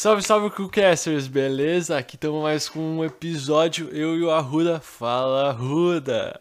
[0.00, 1.98] Salve, salve, Cookcasters, beleza?
[1.98, 4.78] Aqui estamos mais com um episódio, eu e o Arruda.
[4.78, 6.40] Fala, Arruda!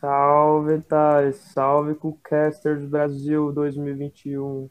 [0.00, 1.38] Salve, Thales.
[1.52, 4.70] Salve, Cookcasters Brasil 2021.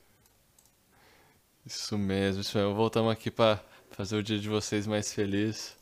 [1.65, 2.73] Isso mesmo, isso mesmo.
[2.75, 3.59] Voltamos aqui pra
[3.91, 5.75] fazer o dia de vocês mais feliz.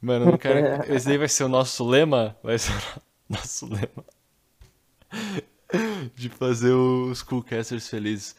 [0.00, 0.58] Mano, não quero.
[0.90, 2.34] Esse aí vai ser o nosso lema?
[2.42, 4.06] Vai ser o nosso lema.
[6.14, 8.34] De fazer os Coolcasters felizes.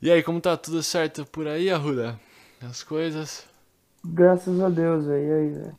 [0.00, 2.18] E aí, como tá tudo certo por aí, Arruda?
[2.62, 3.46] As coisas?
[4.04, 5.26] Graças a Deus, velho.
[5.26, 5.78] E aí, velho?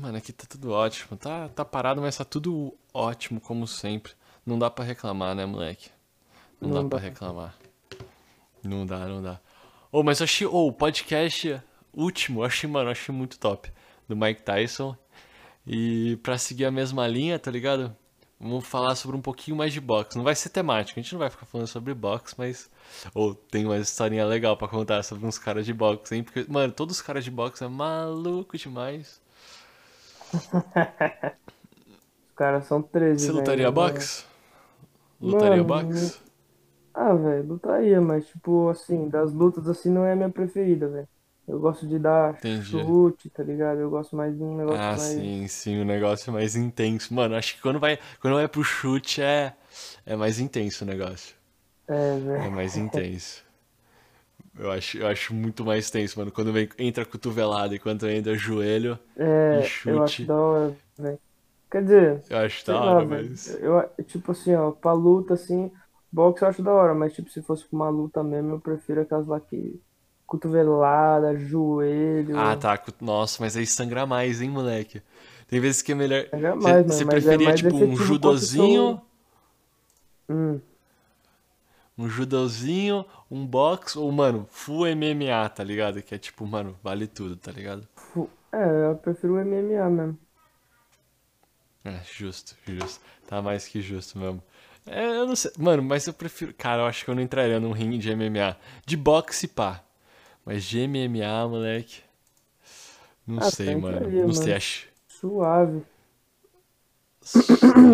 [0.00, 1.16] Mano, aqui tá tudo ótimo.
[1.16, 4.12] Tá, tá parado, mas tá tudo ótimo, como sempre.
[4.46, 5.90] Não dá pra reclamar, né, moleque?
[6.60, 6.88] Não, Não dá dá.
[6.88, 7.54] pra reclamar.
[8.62, 9.40] Não dá, não dá.
[9.92, 10.46] Ô, mas eu achei.
[10.46, 11.60] Ô, o podcast
[11.92, 13.70] último, eu achei, mano, eu achei muito top.
[14.08, 14.96] Do Mike Tyson.
[15.66, 17.94] E pra seguir a mesma linha, tá ligado?
[18.44, 20.16] Vamos falar sobre um pouquinho mais de boxe.
[20.16, 22.70] Não vai ser temático, a gente não vai ficar falando sobre boxe, mas.
[23.14, 26.22] Ou tem uma historinha legal pra contar sobre uns caras de boxe, hein?
[26.24, 29.20] Porque, mano, todos os caras de boxe é maluco demais.
[32.28, 33.36] Os caras são 13, Você velho.
[33.38, 33.70] lutaria né?
[33.70, 34.24] boxe?
[35.20, 36.20] Lutaria Mano, boxe?
[36.94, 41.08] Ah, velho, lutaria, mas, tipo, assim, das lutas, assim, não é a minha preferida, velho.
[41.46, 42.74] Eu gosto de dar Entendi.
[42.74, 43.80] chute, tá ligado?
[43.80, 45.24] Eu gosto mais de um negócio Ah, mais...
[45.24, 47.12] sim, sim, o negócio é mais intenso.
[47.14, 49.54] Mano, acho que quando vai, quando vai pro chute é,
[50.06, 51.34] é mais intenso o negócio.
[51.88, 52.50] É, É velho.
[52.50, 53.42] mais intenso.
[54.58, 56.30] Eu acho, eu acho muito mais tenso, mano.
[56.32, 59.22] Quando vem, entra cotovelada e quando entra joelho, É,
[59.58, 59.90] e chute.
[59.90, 61.20] eu acho da hora, velho.
[61.70, 63.30] Quer dizer, eu acho da lá, hora, velho.
[63.30, 63.60] mas.
[63.60, 65.70] Eu, tipo assim, ó, pra luta, assim,
[66.12, 69.00] boxe eu acho da hora, mas, tipo, se fosse pra uma luta mesmo, eu prefiro
[69.02, 69.80] aquelas lá que...
[70.34, 72.36] Cotovelada, joelho...
[72.38, 72.82] Ah, tá.
[73.00, 75.00] Nossa, mas aí sangra mais, hein, moleque?
[75.46, 76.26] Tem vezes que é melhor.
[76.28, 79.00] Sangra Você mais, mano, você é preferia, mais tipo, um judozinho,
[80.28, 80.58] Hum.
[81.96, 86.02] um judozinho, um box, ou, mano, full MMA, tá ligado?
[86.02, 87.86] Que é tipo, mano, vale tudo, tá ligado?
[88.52, 90.18] É, eu prefiro o MMA mesmo.
[91.84, 93.00] É, justo, justo.
[93.28, 94.42] Tá mais que justo mesmo.
[94.86, 95.52] É, eu não sei.
[95.58, 96.52] Mano, mas eu prefiro.
[96.54, 98.56] Cara, eu acho que eu não entraria num ringue de MMA.
[98.86, 99.82] De boxe, pá.
[100.44, 102.02] Mas de MMA, moleque.
[103.26, 104.14] Não Ah, sei, mano.
[104.22, 104.32] Não mano.
[104.32, 104.88] sei, acho.
[105.08, 105.84] Suave.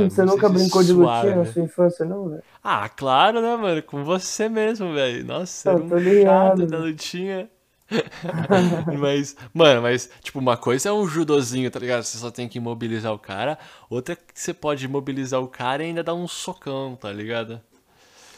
[0.08, 0.92] Você não nunca brincou de suave.
[0.92, 2.42] lutinha na sua infância, não, velho?
[2.62, 3.82] Ah, claro, né, mano?
[3.82, 5.24] Com você mesmo, velho.
[5.24, 6.78] Nossa, Eu era um ligado, chato da velho.
[6.78, 7.50] lutinha.
[8.90, 12.02] mas, mano, mas, tipo, uma coisa é um judozinho, tá ligado?
[12.04, 13.58] Você só tem que imobilizar o cara.
[13.88, 17.60] Outra é que você pode imobilizar o cara e ainda dar um socão, tá ligado?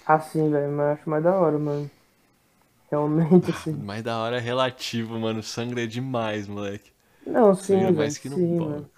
[0.06, 1.90] Assim, velho, mas acho mais da hora, mano.
[2.92, 3.72] Realmente, assim.
[3.72, 5.42] Mas da hora é relativo, mano.
[5.42, 6.92] Sangue é demais, moleque.
[7.26, 8.70] Não, sim, é velho, mais que no sim, boxe.
[8.70, 8.90] mano.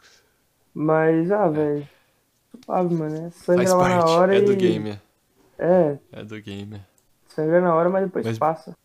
[0.75, 1.89] Mas, ah, velho,
[2.65, 3.31] suave, mano, né?
[3.31, 4.43] Sangra Faz lá na parte, hora é e...
[4.43, 5.01] do game.
[5.57, 6.83] É, É do game.
[7.29, 8.77] sangra na hora, mas depois Mas- passa.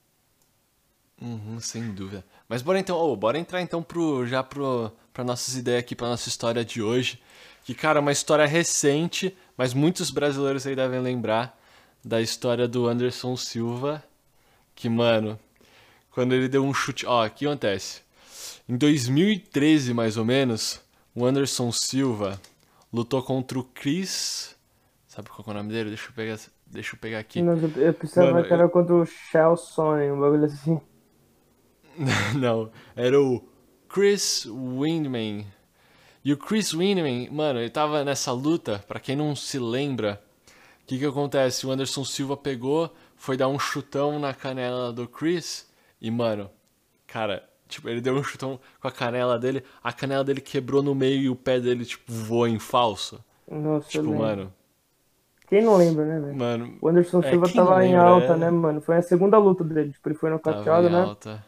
[1.22, 2.24] Uhum, sem dúvida.
[2.48, 6.08] Mas bora então, ô, bora entrar então pro, já pro, pra nossas ideias aqui, pra
[6.08, 7.19] nossa história de hoje.
[7.66, 11.58] Que, cara, é uma história recente, mas muitos brasileiros aí devem lembrar
[12.06, 14.02] da história do Anderson Silva.
[14.79, 15.38] Que, mano,
[16.09, 17.06] quando ele deu um chute.
[17.06, 18.00] Ó, o que acontece?
[18.67, 20.79] Em 2013, mais ou menos,
[21.13, 22.40] o Anderson Silva
[22.91, 24.56] lutou contra o Chris.
[25.06, 25.89] Sabe qual é o nome dele?
[25.89, 27.41] Deixa eu pegar, deixa eu pegar aqui.
[27.41, 30.79] Não, eu, eu pensava Mano, que era contra o Shell Sonic, um bagulho assim.
[32.39, 33.44] Não, era o
[33.89, 35.45] Chris Windman.
[36.23, 40.23] E o Chris Windman, mano, ele tava nessa luta, pra quem não se lembra,
[40.84, 41.68] o que que acontece?
[41.68, 45.69] O Anderson Silva pegou, foi dar um chutão na canela do Chris
[46.02, 46.52] e, mano,
[47.07, 50.96] cara, tipo, ele deu um chutão com a canela dele, a canela dele quebrou no
[50.96, 53.24] meio e o pé dele, tipo, voou em falso.
[53.47, 54.53] Nossa, Tipo, mano,
[55.47, 56.40] Quem não lembra, né, velho?
[56.40, 58.38] mano, O Anderson É, Silva não tava em lembra, alta, é.
[58.38, 58.81] né, mano?
[58.81, 59.91] Foi a segunda luta dele.
[59.94, 60.97] Tipo, ele foi nocauteado, em né?
[60.97, 61.46] alta.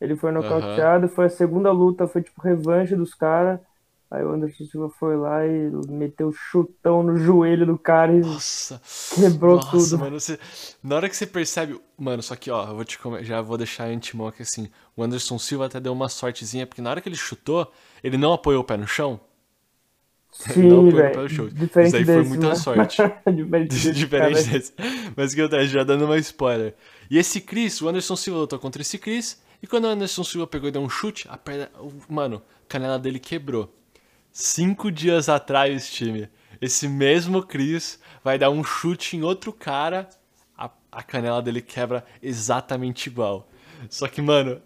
[0.00, 3.60] Ele foi nocauteado, foi a segunda luta, foi tipo revanche dos caras.
[4.08, 8.80] Aí o Anderson Silva foi lá e meteu chutão no joelho do cara e Nossa,
[9.12, 9.98] quebrou Nossa, tudo.
[9.98, 10.38] mano, você...
[10.80, 11.80] na hora que você percebe.
[11.98, 14.68] Mano, só que, ó, eu vou te já vou deixar antemão aqui assim.
[14.96, 17.70] O Anderson Silva até deu uma sortezinha, porque na hora que ele chutou,
[18.02, 19.18] ele não apoiou o pé no chão.
[20.30, 21.48] Sim, apoiou o pé no velho.
[21.64, 22.56] Isso aí foi desse, muita mano.
[22.56, 23.02] sorte.
[23.34, 24.72] Diferente desse Diferente desse.
[25.16, 26.76] Mas que eu tô já dando uma spoiler.
[27.10, 29.42] E esse Chris, o Anderson Silva lutou contra esse Chris.
[29.60, 31.68] E quando o Anderson Silva pegou e deu um chute, a perna.
[32.08, 33.72] Mano, a canela dele quebrou.
[34.38, 36.28] Cinco dias atrás, time,
[36.60, 40.10] esse mesmo Chris vai dar um chute em outro cara,
[40.54, 43.48] a, a canela dele quebra exatamente igual.
[43.88, 44.60] Só que, mano,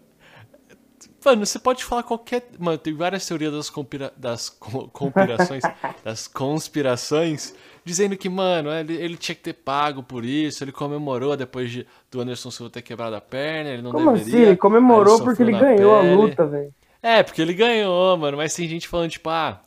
[1.23, 2.49] Mano, você pode falar qualquer.
[2.59, 4.11] Mano, tem várias teorias das, conspira...
[4.17, 5.63] das conspirações.
[6.03, 7.55] das conspirações.
[7.85, 10.65] Dizendo que, mano, ele, ele tinha que ter pago por isso.
[10.65, 13.69] Ele comemorou depois de, do Anderson Silva ter quebrado a perna.
[13.69, 14.33] Ele não Como deveria.
[14.33, 14.47] assim?
[14.47, 16.15] Ele comemorou ele porque ele ganhou a pele.
[16.15, 16.73] luta, velho.
[17.01, 18.37] É, porque ele ganhou, mano.
[18.37, 19.63] Mas tem gente falando, tipo, ah.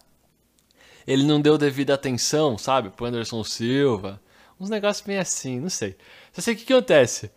[1.07, 2.91] Ele não deu devida atenção, sabe?
[2.91, 4.21] Pro Anderson Silva.
[4.59, 5.97] Uns negócios bem assim, não sei.
[6.33, 7.31] Só sei o que, que acontece.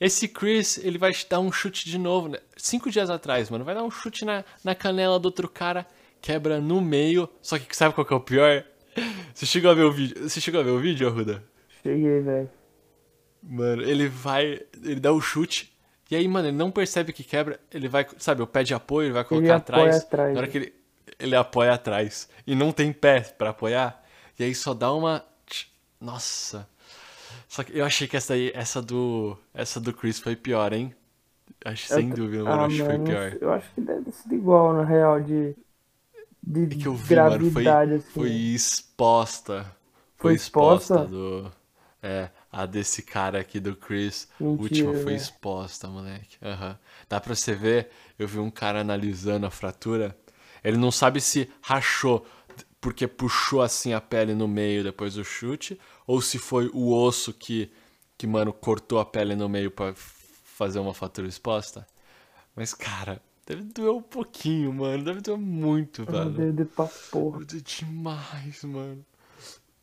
[0.00, 2.28] Esse Chris, ele vai te dar um chute de novo.
[2.28, 2.38] Né?
[2.56, 3.64] Cinco dias atrás, mano.
[3.64, 5.86] Vai dar um chute na, na canela do outro cara.
[6.20, 7.28] Quebra no meio.
[7.40, 8.64] Só que sabe qual que é o pior?
[9.32, 10.28] Você chegou a ver o vídeo?
[10.28, 11.42] Você chegou a ver o vídeo, Arruda?
[11.82, 12.50] Cheguei, velho.
[13.42, 14.60] Mano, ele vai.
[14.82, 15.73] Ele dá o chute.
[16.14, 17.58] E aí, mano, ele não percebe que quebra.
[17.72, 19.96] Ele vai, sabe, o pé de apoio, ele vai colocar apoia atrás.
[19.96, 20.52] atrás, Na hora né?
[20.52, 20.74] que ele,
[21.18, 22.28] ele apoia atrás.
[22.46, 24.02] E não tem pé pra apoiar.
[24.38, 25.24] E aí só dá uma.
[26.00, 26.68] Nossa.
[27.48, 29.36] Só que eu achei que essa aí, essa do.
[29.54, 30.94] Essa do Chris foi pior, hein?
[31.64, 32.62] Acho sem Eu- dúvida, mano.
[32.62, 33.38] Ah, acho que foi pior.
[33.40, 35.56] Eu acho que deve sido igual, na real, de.
[36.42, 38.10] De É que eu vi, mano, foi, gravidade, assim.
[38.10, 39.64] foi exposta.
[40.16, 41.06] Foi, Foi exposta, exposta?
[41.06, 41.52] do.
[42.02, 44.28] É, a desse cara aqui do Chris.
[44.38, 45.16] Mentira, última foi velho.
[45.16, 46.36] exposta, moleque.
[46.42, 46.78] Aham.
[47.08, 50.16] Dá pra você ver, eu vi um cara analisando a fratura.
[50.62, 52.26] Ele não sabe se rachou
[52.80, 57.32] porque puxou assim a pele no meio depois do chute, ou se foi o osso
[57.32, 57.70] que,
[58.16, 60.14] que mano, cortou a pele no meio pra f-
[60.44, 61.86] fazer uma fratura exposta.
[62.54, 65.02] Mas, cara, deve doer um pouquinho, mano.
[65.02, 66.30] Deve doer muito, velho.
[66.30, 67.40] Deve de pra porra.
[67.44, 69.04] Deve demais, mano.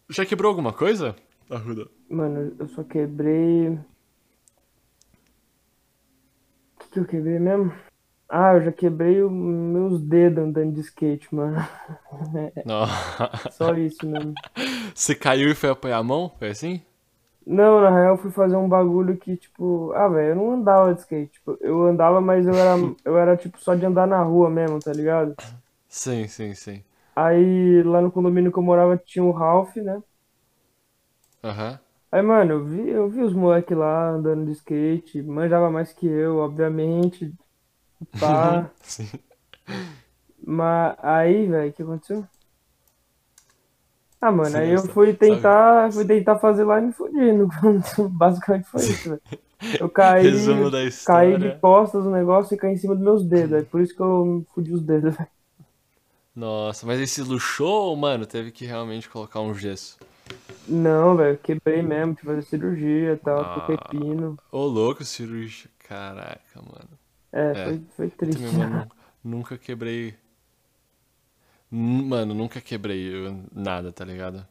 [0.10, 1.16] Já quebrou alguma coisa,
[1.52, 1.86] Arruda?
[2.10, 3.70] Mano, eu só quebrei.
[3.70, 3.80] O
[6.80, 7.74] que, que eu quebrei mesmo?
[8.30, 11.58] Ah, eu já quebrei os meus dedos andando de skate, mano.
[12.64, 12.86] Não.
[13.50, 14.34] Só isso mesmo.
[14.94, 16.32] Você caiu e foi apoiar a mão?
[16.40, 16.82] Foi assim?
[17.46, 20.94] Não, na real, eu fui fazer um bagulho que, tipo, ah, velho, eu não andava
[20.94, 21.34] de skate.
[21.34, 24.80] Tipo, eu andava, mas eu era, eu era, tipo, só de andar na rua mesmo,
[24.80, 25.36] tá ligado?
[25.88, 26.84] Sim, sim, sim.
[27.16, 30.02] Aí, lá no condomínio que eu morava, tinha o Ralph, né?
[31.44, 31.80] Aham.
[32.12, 36.06] Aí, mano, eu vi, eu vi os moleques lá andando de skate, manjava mais que
[36.06, 37.34] eu, obviamente.
[38.20, 38.74] Pá.
[38.84, 39.08] Sim.
[40.46, 42.28] Mas aí, velho, o que aconteceu?
[44.20, 47.32] Ah, mano, Sim, aí eu fui tentar, fui tentar fazer lá e me fudi.
[47.34, 47.48] no-
[48.10, 49.22] Basicamente foi isso, velho.
[49.80, 51.40] Eu caí, Resumo da caí história.
[51.40, 53.58] de costas no negócio e caí em cima dos meus dedos.
[53.58, 55.30] É por isso que eu me fudi os dedos, velho.
[56.36, 59.98] Nossa, mas esse luxou ou, mano, teve que realmente colocar um gesso?
[60.72, 63.62] Não, velho, quebrei mesmo, tive que fazer cirurgia e tal, Ah.
[63.68, 64.38] pepino.
[64.52, 65.70] Ô, louco, cirurgia.
[65.80, 66.90] Caraca, mano.
[67.32, 67.66] É, É.
[67.66, 68.42] Foi, foi triste.
[68.42, 68.92] também, mano,
[69.24, 70.16] nunca quebrei.
[71.70, 73.12] Mano, nunca quebrei
[73.54, 74.46] nada, tá ligado?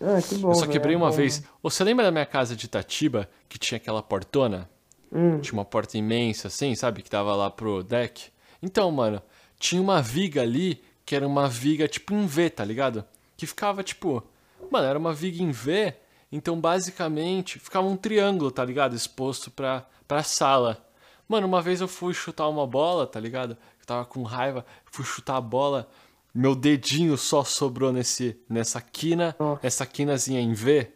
[0.00, 1.42] Ah, que bom, Eu só quebrei é uma bom, vez.
[1.62, 4.68] Ô, Você lembra da minha casa de Itatiba, que tinha aquela portona?
[5.10, 7.02] Hum, Tinha uma porta imensa assim, sabe?
[7.02, 8.30] Que dava lá pro deck.
[8.62, 9.22] Então, mano,
[9.58, 13.04] tinha uma viga ali que era uma viga tipo em V, tá ligado?
[13.36, 14.22] Que ficava tipo.
[14.70, 15.94] Mano, era uma viga em V.
[16.30, 18.96] Então, basicamente, ficava um triângulo, tá ligado?
[18.96, 20.84] Exposto pra, pra sala.
[21.28, 23.52] Mano, uma vez eu fui chutar uma bola, tá ligado?
[23.80, 25.88] Eu tava com raiva, fui chutar a bola.
[26.34, 30.90] Meu dedinho só sobrou nesse, nessa quina, essa quinazinha em V.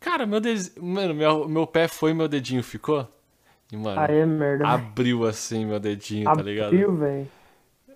[0.00, 0.72] Cara, meu dedinho.
[0.82, 3.08] Mano, meu, meu pé foi e meu dedinho ficou.
[3.70, 4.66] E, mano, é merda.
[4.66, 6.68] abriu assim meu dedinho, tá ligado?
[6.68, 7.28] Abriu, velho.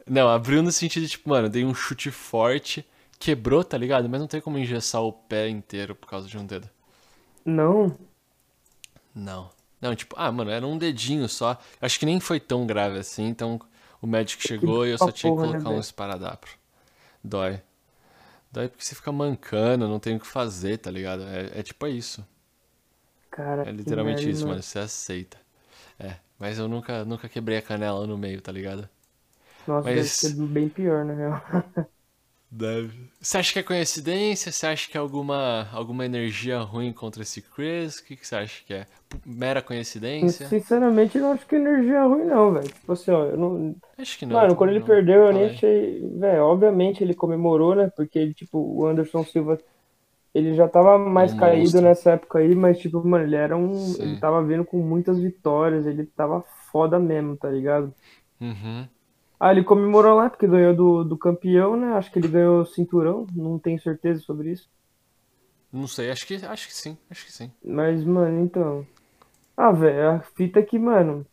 [0.07, 2.85] Não, abriu no sentido de, tipo, mano, dei um chute forte,
[3.23, 4.09] quebrou, tá ligado?
[4.09, 6.69] Mas não tem como engessar o pé inteiro por causa de um dedo.
[7.45, 7.97] Não.
[9.15, 9.51] Não.
[9.81, 11.59] Não, tipo, ah, mano, era um dedinho só.
[11.81, 13.61] Acho que nem foi tão grave assim, então
[14.01, 15.81] o médico chegou e eu só tinha que né, colocar um velho?
[15.81, 16.47] esparadrapo.
[17.25, 17.63] Dói.
[18.53, 21.25] Dói porque você fica mancando, não tem o que fazer, tá ligado?
[21.25, 22.27] É, é tipo isso.
[23.31, 24.63] Cara, É literalmente isso, mano.
[24.63, 25.39] Você aceita.
[25.99, 28.89] É, mas eu nunca, nunca quebrei a canela no meio, tá ligado?
[29.67, 31.41] Nossa, Mas- deve ser bem pior, na real.
[32.55, 33.11] Deve.
[33.19, 34.53] Você acha que é coincidência?
[34.53, 37.99] Você acha que é alguma, alguma energia ruim contra esse Chris?
[37.99, 38.87] O que, que você acha que é?
[39.25, 40.47] Mera coincidência?
[40.49, 42.69] Sinceramente, eu não acho que energia é ruim, não, velho.
[42.69, 43.75] Tipo assim, ó, eu não.
[43.97, 44.37] Acho que não.
[44.37, 44.87] Mano, quando ele não.
[44.87, 46.07] perdeu, eu nem achei.
[46.19, 47.91] Velho, obviamente ele comemorou, né?
[47.97, 49.59] Porque ele, tipo, o Anderson Silva,
[50.35, 51.81] ele já tava mais Um caído monstro.
[51.81, 53.75] nessa época aí, mas, tipo, mano, ele era um.
[53.75, 54.03] Sim.
[54.03, 57.95] Ele tava vindo com muitas vitórias, ele tava foda mesmo, tá ligado?
[58.41, 58.89] Uhum.
[59.45, 61.95] Ah, ele comemorou lá porque ganhou do, do campeão, né?
[61.95, 64.71] Acho que ele ganhou o cinturão, não tenho certeza sobre isso.
[65.73, 67.51] Não sei, acho que, acho que sim, acho que sim.
[67.65, 68.87] Mas, mano, então.
[69.57, 71.27] Ah, velho, a fita é que, mano,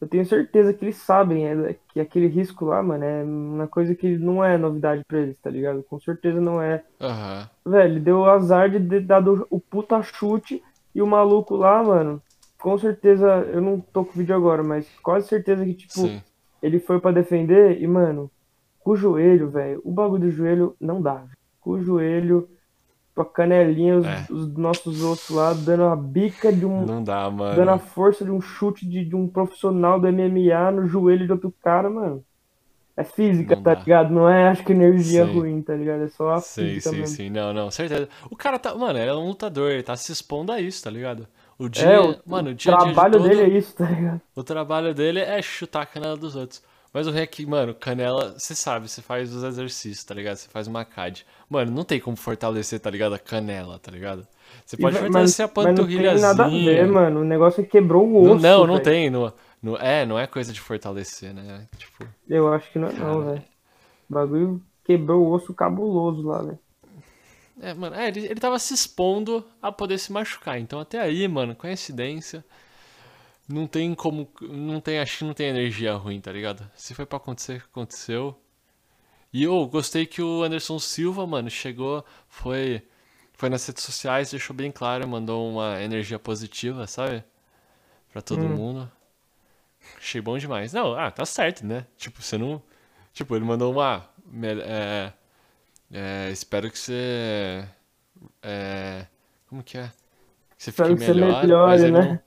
[0.00, 3.96] eu tenho certeza que eles sabem é, que aquele risco lá, mano, é uma coisa
[3.96, 5.82] que não é novidade pra eles, tá ligado?
[5.82, 6.84] Com certeza não é.
[7.00, 7.50] Aham.
[7.66, 10.62] Velho, deu o azar de ter dado o puta chute
[10.94, 12.22] e o maluco lá, mano,
[12.60, 16.22] com certeza, eu não tô com o vídeo agora, mas quase certeza que, tipo, Sim.
[16.62, 18.30] Ele foi pra defender e, mano,
[18.80, 21.24] com o joelho, velho, o bagulho do joelho não dá.
[21.60, 22.48] Com o joelho,
[23.14, 24.26] com a canelinha, os, É.
[24.30, 26.84] os nossos ossos lá, dando a bica de um.
[26.86, 27.78] Não dá, Dando a mano.
[27.78, 31.90] força de um chute de, de um profissional do MMA no joelho de outro cara,
[31.90, 32.22] mano.
[32.96, 33.80] É física, Não tá dá.
[33.80, 34.10] ligado?
[34.14, 35.32] Não é, acho que energia Sim.
[35.38, 36.04] ruim, tá ligado?
[36.04, 37.16] É só a Sim, física sim, mesmo.
[37.16, 37.30] sim.
[37.30, 38.08] Não, não, certeza.
[38.30, 38.74] O cara tá.
[38.74, 41.26] Mano, ele é um lutador, ele tá se expondo a isso, tá ligado?
[41.58, 41.84] O dia.
[41.84, 43.28] É, o, mano, o o dia a dia de trabalho todo.
[43.28, 44.20] dele é isso, tá ligado?
[44.34, 46.62] O trabalho dele é chutar a canela dos outros.
[46.92, 50.36] Mas o é que, mano, canela, você sabe, você faz os exercícios, tá ligado?
[50.36, 51.26] Você faz uma CAD.
[51.48, 53.14] Mano, não tem como fortalecer, tá ligado?
[53.14, 54.26] A canela, tá ligado?
[54.64, 56.28] Você E pode vai- fortalecer a mas não tem panturrilhazinha.
[56.28, 57.20] nada a ver, mano.
[57.20, 58.84] O negócio é que quebrou o Não, osso, não, não velho.
[58.84, 59.10] tem.
[59.10, 59.32] Não,
[59.62, 61.66] não, é, não é coisa de fortalecer, né?
[61.76, 63.42] Tipo, Eu acho que não é não, velho.
[64.08, 66.58] O bagulho quebrou o osso cabuloso lá, velho.
[67.60, 70.58] É, mano, é, ele, ele tava se expondo a poder se machucar.
[70.58, 72.44] Então até aí, mano, coincidência.
[73.48, 74.28] Não tem como.
[74.40, 76.68] Não tem, acho que não tem energia ruim, tá ligado?
[76.74, 78.36] Se foi pra acontecer, aconteceu.
[79.32, 82.82] E eu gostei que o Anderson Silva, mano, chegou, foi.
[83.34, 87.22] Foi nas redes sociais, deixou bem claro, mandou uma energia positiva, sabe?
[88.12, 88.56] Pra todo Hum.
[88.56, 88.92] mundo.
[89.98, 90.72] Achei bom demais.
[90.72, 91.86] Não, ah, tá certo, né?
[91.96, 92.62] Tipo, você não.
[93.12, 94.08] Tipo, ele mandou uma.
[94.64, 95.12] É,
[95.92, 97.68] é, espero que você.
[98.42, 99.06] É,
[99.48, 99.92] como que é?
[100.56, 102.00] Que você Espero fique que você melhor, melhore, mas ele né?
[102.00, 102.20] não.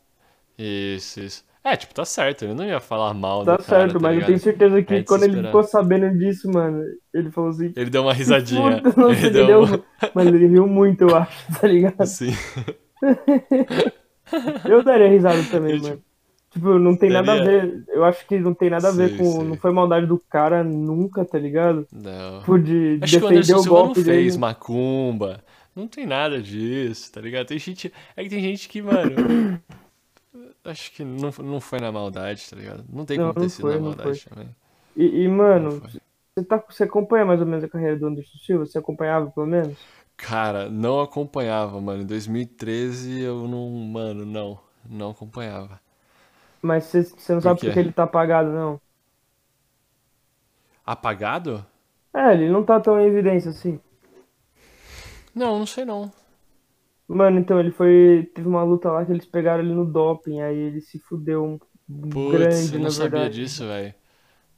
[0.57, 1.45] Isso, isso.
[1.63, 4.13] É, tipo, tá certo, ele não ia falar mal Tá do cara, certo, tá mas
[4.15, 4.27] eu ligado?
[4.27, 7.75] tenho certeza que É quando ele ficou sabendo disso, mano, ele falou assim.
[7.75, 8.81] Ele deu uma risadinha.
[8.81, 9.63] Puta, nossa, ele deu deu.
[9.65, 9.85] uma...
[10.13, 12.01] Mas ele riu muito, eu acho, tá ligado?
[12.01, 12.31] Assim.
[14.63, 16.03] Eu daria risada também, Ele, mano.
[16.51, 17.83] Tipo, não tem nada a ver.
[17.89, 19.31] Eu acho que não tem nada a ver Sei, com.
[19.31, 19.43] sei.
[19.43, 21.87] Não foi maldade do cara nunca, tá ligado?
[21.91, 22.41] Não.
[22.43, 24.37] Por de Acho que o defender Anderson o Silva não golpe fez dele.
[24.37, 25.43] macumba.
[25.75, 27.47] Não tem nada disso, tá ligado?
[27.47, 27.93] Tem gente.
[28.15, 29.15] É que tem gente que, mano.
[30.65, 32.83] acho que não, não foi na maldade, tá ligado?
[32.91, 34.55] Não tem Não, como ter não sido foi, na não maldade também.
[34.95, 35.81] E, e, Não mano,
[36.35, 38.65] você, tá, você acompanha mais ou menos a carreira do Anderson Silva?
[38.65, 39.77] Você acompanhava pelo menos?
[40.17, 42.03] Cara, não acompanhava, mano.
[42.03, 43.69] Em 2013 eu não.
[43.69, 44.59] Mano, não.
[44.89, 45.79] Não acompanhava.
[46.61, 47.71] Mas você, não Por sabe quê?
[47.71, 48.79] porque ele tá apagado, não?
[50.85, 51.65] Apagado?
[52.15, 53.79] É, ele não tá tão em evidência assim.
[55.33, 56.11] Não, não sei não.
[57.07, 58.29] Mano, então ele foi.
[58.35, 61.59] Teve uma luta lá que eles pegaram ele no doping, aí ele se fudeu um
[62.09, 63.29] Putz, grande, eu não na sabia verdade.
[63.29, 63.93] disso, velho.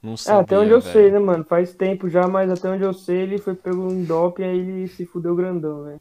[0.02, 1.44] Não É, sabia, até onde eu sei, né, mano?
[1.44, 4.88] Faz tempo já, mas até onde eu sei ele foi pego em doping, aí ele
[4.88, 6.00] se fudeu grandão, velho.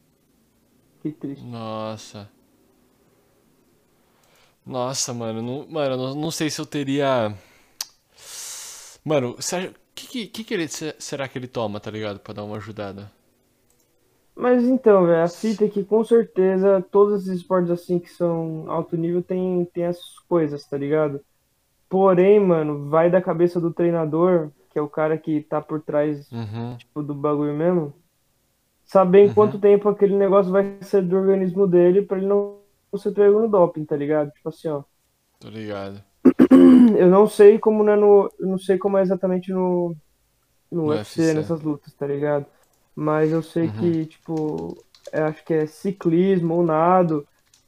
[1.00, 1.52] Que triste.
[1.52, 2.30] Nossa.
[4.66, 7.36] Nossa, mano, não, mano, não, não sei se eu teria.
[9.04, 12.20] Mano, o que, que, que, ele, se- será que ele toma, tá ligado?
[12.20, 13.12] Pra dar uma ajudada.
[14.36, 18.70] Mas então, velho, a fita é que com certeza todos esses esportes assim que são
[18.72, 21.22] alto nível tem, tem essas coisas, tá ligado?
[21.90, 26.32] Porém, mano, vai da cabeça do treinador, que é o cara que tá por trás
[26.32, 26.80] Uhum.
[26.80, 27.94] tipo, do bagulho mesmo,
[28.86, 29.34] saber em Uhum.
[29.34, 32.61] quanto tempo aquele negócio vai ser do organismo dele pra ele não
[33.00, 34.32] ser pego no doping, tá ligado?
[34.32, 34.84] Tipo assim, ó.
[35.40, 36.04] Tô ligado.
[36.98, 39.96] Eu não sei como é no, eu não sei como é exatamente no
[40.72, 41.34] no No UFC, UFC.
[41.34, 42.46] nessas lutas, tá ligado?
[42.96, 43.72] Mas eu sei Uhum.
[43.72, 47.28] que, tipo, eu acho que é ciclismo ou nado.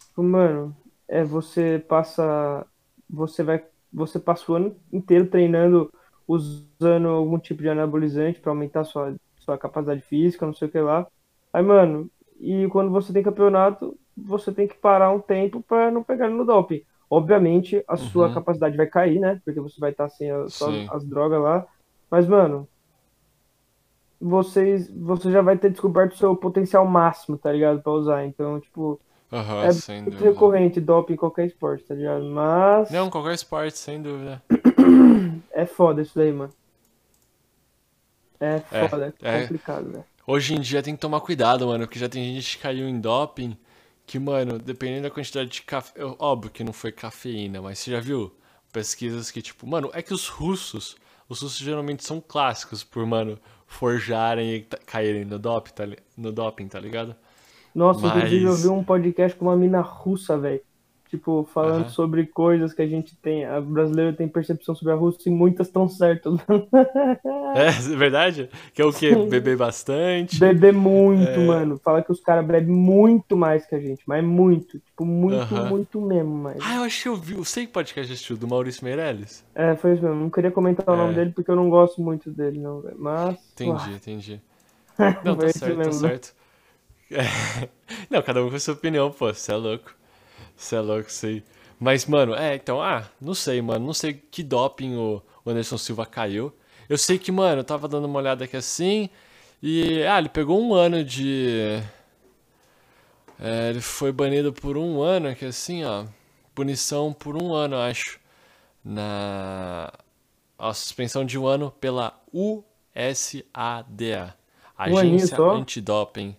[0.09, 0.75] Tipo, mano,
[1.07, 2.65] é você passa
[3.09, 5.91] você vai você passa o ano inteiro treinando
[6.27, 10.79] usando algum tipo de anabolizante pra aumentar sua sua capacidade física, não sei o que
[10.81, 11.07] lá.
[11.53, 16.03] Aí, mano, e quando você tem campeonato, você tem que parar um tempo pra não
[16.03, 16.81] pegar no doping.
[17.09, 18.31] Obviamente, a sua Uhum.
[18.31, 19.39] capacidade vai cair, né?
[19.45, 20.89] Porque você vai estar sem a- só Sim.
[20.89, 21.65] as drogas lá.
[22.11, 22.69] Mas, mano,
[24.19, 27.81] vocês, você já vai ter descoberto o seu potencial máximo, tá ligado?
[27.83, 28.25] Pra usar.
[28.25, 29.01] Então, tipo,
[29.33, 30.23] Aham, é sem muito dúvida.
[30.23, 32.25] recorrente doping em qualquer esporte, tá ligado?
[32.25, 34.41] Mas Não, qualquer esporte, sem dúvida.
[35.51, 36.53] é foda isso daí, mano.
[38.39, 39.51] É É, foda, é é.
[39.51, 40.05] complicado, velho.
[40.27, 42.99] Hoje em dia tem que tomar cuidado, mano, porque já tem gente que caiu em
[43.01, 43.57] doping
[44.05, 45.93] que, mano, dependendo da quantidade de café.
[46.19, 48.31] Óbvio que não foi cafeína, mas você já viu
[48.71, 50.95] pesquisas que, tipo, mano, é que os russos,
[51.29, 55.83] os russos geralmente são clássicos por, mano, forjarem e caírem no doping, tá,
[56.17, 57.15] no doping, tá ligado?
[57.73, 60.61] Nossa, inclusive eu Mas- vi um podcast com uma mina russa, velho.
[61.13, 61.89] Tipo, falando Aham.
[61.89, 63.45] sobre coisas que a gente tem.
[63.45, 66.33] A brasileira tem percepção sobre a Rússia e muitas estão certas.
[67.55, 68.49] É, é verdade?
[68.73, 69.15] Que é o quê?
[69.15, 70.39] Beber bastante?
[70.39, 71.37] Beber muito, É.
[71.37, 71.79] mano.
[71.83, 74.79] Fala que os caras bebem muito mais que a gente, mas muito.
[74.79, 75.69] Tipo, muito, Aham.
[75.69, 76.57] muito mesmo, mas.
[76.63, 77.35] Ah, eu acho que eu vi.
[77.35, 79.45] Eu sei que podcast assistiu, do Maurício Meirelles.
[79.53, 80.19] É, foi isso mesmo.
[80.19, 80.97] Não queria comentar o É.
[80.97, 82.95] nome dele porque eu não gosto muito dele, não, velho.
[82.97, 83.37] Mas.
[83.53, 84.41] Entendi, entendi.
[85.23, 86.33] Não, tá certo, tá certo.
[87.11, 87.69] É.
[88.09, 89.31] Não, cada um com a sua opinião, pô.
[89.31, 89.93] Você é louco.
[90.55, 91.43] Você é louco, sei.
[91.79, 93.85] Mas, mano, é, então, ah, não sei, mano.
[93.85, 96.53] Não sei que doping o, Anderson Silva caiu.
[96.87, 99.09] Eu sei que, mano, eu tava dando uma olhada aqui assim.
[99.61, 100.03] E.
[100.03, 101.81] Ah, ele pegou um ano de.
[103.39, 106.05] É, ele foi banido por um ano, aqui assim, ó.
[106.55, 108.19] Punição por um ano, acho.
[108.83, 109.91] Na.
[110.57, 112.63] A suspensão de um ano pela USADA.
[114.87, 115.51] Um Agência só?
[115.55, 116.37] Antidoping.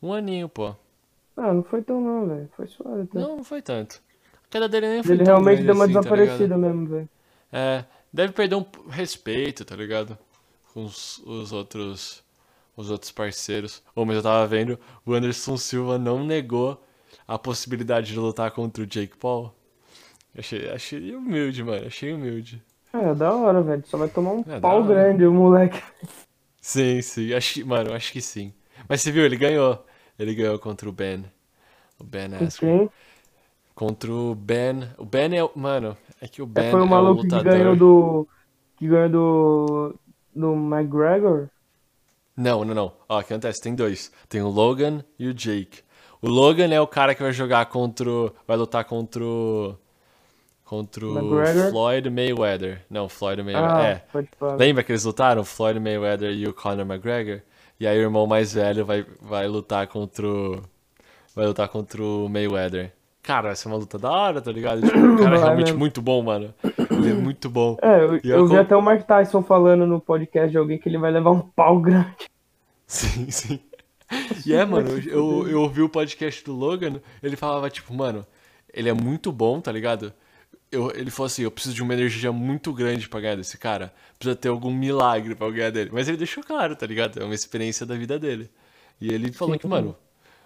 [0.00, 0.74] Um aninho, pô.
[1.38, 2.50] Ah, não foi tão não, velho.
[2.56, 3.18] Foi suave até.
[3.18, 4.02] Não, não foi tanto.
[4.34, 7.08] A queda dele nem foi Ele tão realmente deu uma assim, tá desaparecida mesmo, velho.
[7.52, 10.18] É, deve perder um respeito, tá ligado?
[10.72, 12.22] Com os, os outros
[12.76, 13.82] os outros parceiros.
[13.94, 16.82] Ô, mas eu tava vendo, o Anderson Silva não negou
[17.26, 19.52] a possibilidade de lutar contra o Jake Paul.
[20.36, 21.86] Achei, achei humilde, mano.
[21.86, 22.62] Achei humilde.
[22.92, 23.84] É, da hora, velho.
[23.86, 25.82] Só vai tomar um É, pau grande o moleque.
[26.60, 27.32] Sim, sim.
[27.34, 28.52] Acho, mano, acho que sim.
[28.88, 29.84] Mas você viu, ele ganhou.
[30.18, 31.24] Ele ganhou contra o Ben.
[31.98, 32.88] O Ben Askren.
[33.74, 34.88] Contra o Ben.
[34.98, 35.50] O Ben é o.
[35.54, 38.28] Mano, é que o Ben É, foi o é o maluco que ganhou do.
[38.76, 39.94] Que ganhou do.
[40.34, 41.48] Do McGregor?
[42.36, 42.92] Não, não, não.
[43.08, 43.60] Ó, o que acontece?
[43.60, 44.12] Tem dois.
[44.28, 45.80] Tem o Logan e o Jake.
[46.20, 48.08] O Logan é o cara que vai jogar contra.
[48.08, 49.74] o- Vai lutar contra o.
[50.64, 51.70] Contra o McGregor?
[51.70, 52.84] Floyd Mayweather.
[52.90, 54.02] Não, Floyd Mayweather.
[54.14, 54.56] Ah, É.
[54.56, 55.42] Lembra que eles lutaram?
[55.44, 57.40] Floyd Mayweather e o Conor McGregor?
[57.80, 60.62] E aí o irmão mais velho vai, vai lutar contra o.
[61.34, 62.92] Vai lutar contra o Mayweather.
[63.22, 64.80] Cara, vai ser uma luta da hora, tá ligado?
[64.82, 65.78] Tipo, o cara é realmente mesmo.
[65.78, 66.52] muito bom, mano.
[66.90, 67.76] Ele é muito bom.
[67.82, 70.88] É, eu, eu vi acon- até o Mike Tyson falando no podcast de alguém que
[70.88, 72.08] ele vai levar um pau grande.
[72.86, 73.60] Sim, sim.
[74.46, 78.26] E é, mano, eu, eu ouvi o podcast do Logan, ele falava, tipo, mano,
[78.72, 80.12] ele é muito bom, tá ligado?
[80.70, 83.92] Eu, ele falou assim, eu preciso de uma energia muito grande pra ganhar desse cara.
[84.18, 85.90] Precisa ter algum milagre pra eu ganhar dele.
[85.92, 87.18] Mas ele deixou claro, tá ligado?
[87.20, 88.50] É uma experiência da vida dele.
[89.00, 89.58] E ele falou Sim.
[89.58, 89.96] que, mano,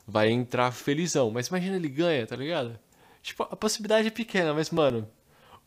[0.06, 1.30] vai entrar felizão.
[1.30, 2.78] Mas imagina ele ganha, tá ligado?
[3.22, 5.08] Tipo, a possibilidade é pequena, mas, mano,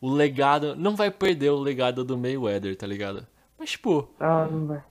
[0.00, 0.76] o legado.
[0.76, 3.26] Não vai perder o legado do Mayweather, tá ligado?
[3.58, 4.84] Mas, tipo, Ah, não vai.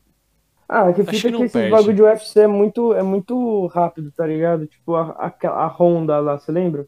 [0.69, 1.69] Ah, que Acho fita que que, perde.
[1.69, 4.67] bagulho de UFC é muito, é muito rápido, tá ligado?
[4.67, 6.87] Tipo, a, a, a Honda lá, você lembra?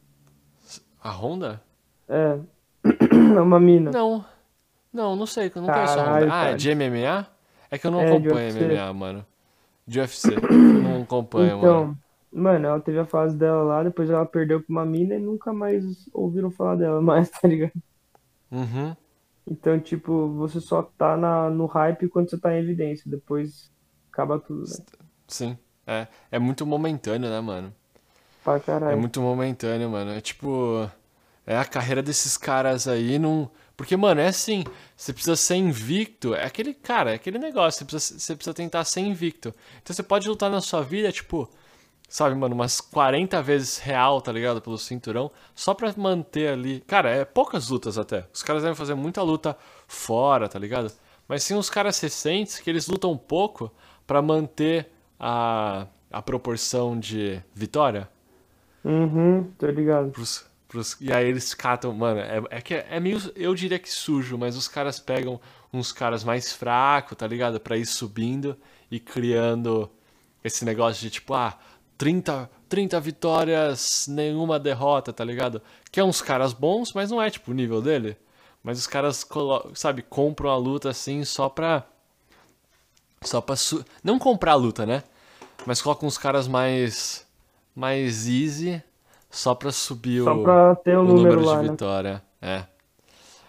[1.04, 1.62] a Honda?
[2.08, 2.39] É.
[3.38, 3.91] É uma mina.
[3.91, 4.26] Não.
[4.93, 6.28] Não, não sei, eu não conheço Caralho, Honda.
[6.34, 7.28] Ah, é de MMA?
[7.71, 8.50] É que eu não É, acompanho.
[8.50, 9.26] MMA, mano.
[9.88, 10.50] De UFC.
[10.73, 12.00] Eu não acompanho, Então, mano.
[12.32, 15.54] mano, ela teve a fase dela lá, depois ela perdeu pra uma mina e nunca
[15.54, 17.73] mais ouviram falar dela mais, tá ligado?
[18.52, 18.95] Uhum.
[19.50, 23.71] Então, tipo, você só tá na, no hype quando você tá em evidência, depois
[24.12, 24.78] acaba tudo, né?
[25.28, 25.58] Sim.
[25.86, 27.73] É, é muito momentâneo, né, mano?
[28.43, 28.95] Pra É caralho.
[28.95, 30.12] muito momentâneo, mano.
[30.12, 30.89] É tipo.
[31.47, 33.49] É a carreira desses caras aí não.
[33.77, 34.65] Porque, mano, é assim.
[34.97, 36.36] Você precisa ser invicto.
[36.36, 37.79] É aquele, cara, é aquele negócio.
[37.79, 39.53] Você precisa, você precisa tentar ser invicto.
[39.81, 41.49] Então você pode lutar na sua vida, tipo.
[42.10, 44.62] Sabe, mano, umas 40 vezes real, tá ligado?
[44.62, 45.31] Pelo cinturão.
[45.55, 46.81] Só pra manter ali.
[46.81, 48.25] Cara, é poucas lutas até.
[48.33, 49.57] Os caras devem fazer muita luta
[49.88, 50.91] fora, tá ligado?
[51.27, 53.71] Mas tem uns caras recentes que eles lutam pouco
[54.05, 58.10] pra manter a, a proporção de vitória.
[58.83, 60.12] Uhum, tô ligado.
[60.12, 60.45] Pros,
[60.77, 64.37] pros, e aí eles catam, mano, é, é que é meio, eu diria que sujo,
[64.37, 65.41] mas os caras pegam
[65.73, 67.59] uns caras mais fracos, tá ligado?
[67.59, 68.55] Pra ir subindo
[68.91, 69.89] e criando
[70.43, 71.57] esse negócio de tipo, ah,
[71.97, 75.61] 30, 30 vitórias, nenhuma derrota, tá ligado?
[75.91, 78.15] Que é uns caras bons, mas não é tipo o nível dele.
[78.63, 79.25] Mas os caras,
[79.73, 81.87] sabe, compram a luta assim só pra.
[83.21, 83.55] Só pra.
[84.03, 85.03] Não comprar a luta, né?
[85.65, 87.25] Mas colocam uns caras mais.
[87.73, 88.81] Mais easy
[89.29, 91.69] só pra subir Só o, pra ter o o número número lá, de né?
[91.71, 92.23] vitória.
[92.41, 92.65] É.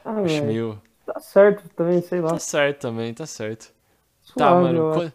[0.04, 0.80] Ah, Acho meio.
[1.06, 2.34] tá certo também, sei lá.
[2.34, 3.72] Tá certo também, tá certo.
[4.36, 4.78] Tá, Suave, mano.
[4.78, 5.12] eu acho.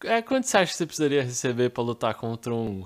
[0.00, 2.84] Qu é, quanto você acha que você precisaria receber pra lutar contra um.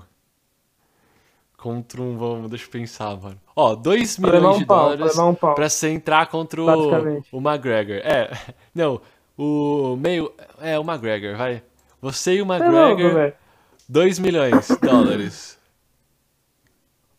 [1.57, 2.17] Contra um.
[2.17, 3.39] Vamos, deixa eu pensar, mano.
[3.55, 5.55] Ó, 2 Pra levar milhões um de pau, pra dólares levar um pau.
[5.55, 6.67] pra você entrar contra o,
[7.31, 7.97] o McGregor.
[7.97, 8.29] É,
[8.73, 9.01] não,
[9.37, 10.33] o meio.
[10.61, 11.61] É, o McGregor, vai.
[12.01, 13.33] Você e o é McGregor, velho.
[13.89, 15.58] 2 milhões de dólares.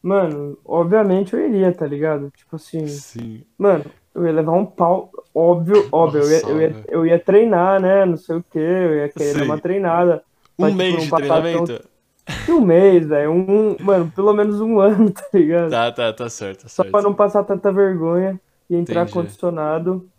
[0.02, 2.30] Mano, obviamente eu iria, tá ligado?
[2.30, 3.44] Tipo assim, Sim.
[3.58, 3.84] mano,
[4.14, 8.04] eu ia levar um pau, óbvio, óbvio, eu ia, eu, ia, eu ia treinar, né?
[8.06, 10.24] Não sei o que, eu ia querer dar uma treinada.
[10.58, 11.66] Um que, mês tipo, de não passar treinamento?
[11.78, 11.90] tão-
[12.48, 13.32] Um mês, velho.
[13.32, 15.70] Um, mano, pelo menos um ano, tá ligado?
[15.70, 16.92] Tá, tá, tá certo, tá Só certo.
[16.92, 19.12] pra não passar tanta vergonha e entrar Entendi.
[19.12, 20.10] condicionado.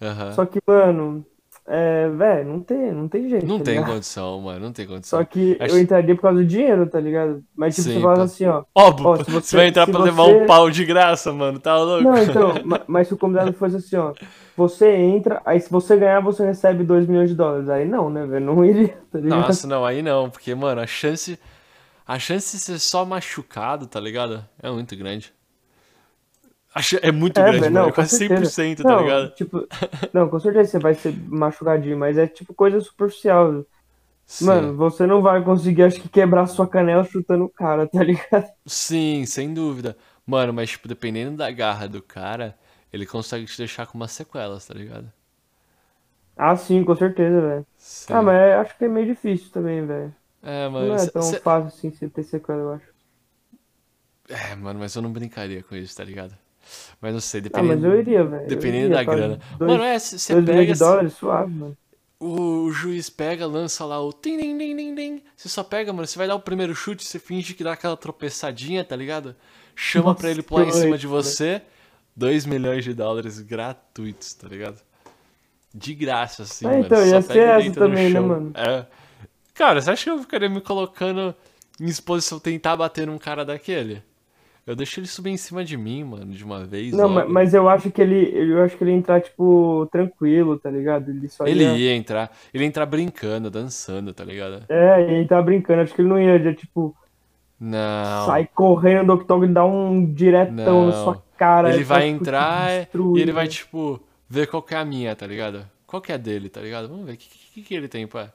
[0.00, 0.32] Aham.
[0.34, 1.24] Só que, mano,
[1.68, 3.46] é, velho, não tem, não tem jeito.
[3.46, 3.92] Não tá tem ligado?
[3.92, 5.18] condição, mano, não tem condição.
[5.18, 7.44] Só que Acho- eu entraria por causa do dinheiro, tá ligado?
[7.54, 8.22] Mas tipo, Sim, você fala pô.
[8.22, 8.64] assim, ó.
[8.74, 11.76] Óbvio, Ó, você, você- vai entrar pra levar você- um pau de graça, mano, tá
[11.76, 12.02] louco?
[12.04, 14.12] Não, então, ma- mas se o convidado fosse assim, ó.
[14.56, 17.68] Você entra, aí se você ganhar, você recebe 2 milhões de dólares.
[17.68, 18.44] Aí não, né, velho?
[18.46, 19.40] Não iria, tá ligado?
[19.40, 21.38] Nossa, não, aí não, porque, mano, a chance.
[22.06, 24.42] A chance de ser só machucado, tá ligado?
[24.62, 25.30] É muito grande.
[27.02, 27.88] É muito É, grande, velho, mano.
[27.88, 28.52] não, É quase certeza.
[28.52, 29.32] 100%, tá Não, ligado?
[29.34, 29.66] tipo,
[30.12, 33.64] não, com certeza você vai ser machucadinho, mas é tipo coisa superficial.
[34.26, 34.70] Sim.
[34.70, 38.48] Mano, você não vai conseguir, acho que, quebrar sua canela chutando o cara, tá ligado?
[38.66, 39.96] Sim, sem dúvida.
[40.26, 42.56] Mano, mas, tipo, dependendo da garra do cara,
[42.92, 45.12] ele consegue te deixar com umas sequelas, tá ligado?
[46.36, 47.66] Ah, sim, com certeza, velho.
[48.08, 50.14] Ah, mas é- acho que é meio difícil também, velho.
[50.42, 50.96] É, Não mano.
[50.96, 52.94] é cê- tão cê- fácil assim você ter sequela, eu acho.
[54.28, 56.36] É, mano, mas eu não brincaria com isso, tá ligado?
[57.00, 57.74] Mas não sei, Ah, dependendo.
[57.74, 58.46] mas eu iria, velho.
[58.48, 59.40] Dependendo iria, da quase grana.
[59.58, 60.72] Dois, Mano, é, você dois milhões pega.
[60.72, 61.76] de dólares, suave, mano.
[62.20, 65.22] O juiz pega, lança lá o tim tim tim tim tim.
[65.36, 66.06] Você só pega, mano.
[66.06, 69.36] Você vai dar o primeiro chute, você finge que dá aquela tropeçadinha, tá ligado?
[69.76, 71.62] Chama Nossa, pra ele pular em cima de você.
[72.16, 74.80] 2 milhões de dólares gratuitos, tá ligado?
[75.72, 76.84] De graça, assim, É, mano.
[76.86, 78.50] então, ia pega ser essa também, né, mano?
[78.56, 78.84] É.
[79.54, 81.32] Cara, você acha que eu ficaria me colocando
[81.80, 84.02] em exposição tentar bater num cara daquele?
[84.68, 86.92] Eu deixo ele subir em cima de mim, mano, de uma vez.
[86.92, 87.32] Não, logo.
[87.32, 88.30] mas eu acho que ele.
[88.34, 91.10] Eu acho que ele ia entrar, tipo, tranquilo, tá ligado?
[91.10, 91.74] Ele só Ele ia.
[91.74, 92.30] ia entrar.
[92.52, 94.62] Ele ia entrar brincando, dançando, tá ligado?
[94.68, 96.94] É, ele tava brincando, acho que ele não ia, já, tipo,
[97.58, 98.26] Não.
[98.26, 101.04] sair correndo do octógono e dar um diretão na Não.
[101.04, 101.72] sua cara.
[101.72, 104.84] ele vai tipo, te entrar e destruir, ele vai, tipo, ver qual que é a
[104.84, 105.64] minha, tá ligado?
[105.86, 106.88] Qual que é a dele, tá ligado?
[106.88, 108.30] Vamos ver, o que, que, que ele tem, pá?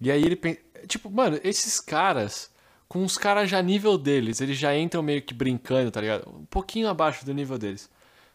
[0.00, 0.58] E aí ele pensa.
[0.88, 2.50] Tipo, mano, esses caras,
[2.88, 6.28] com os caras já nível deles, eles já entram meio que brincando, tá ligado?
[6.28, 7.90] Um pouquinho abaixo do nível deles.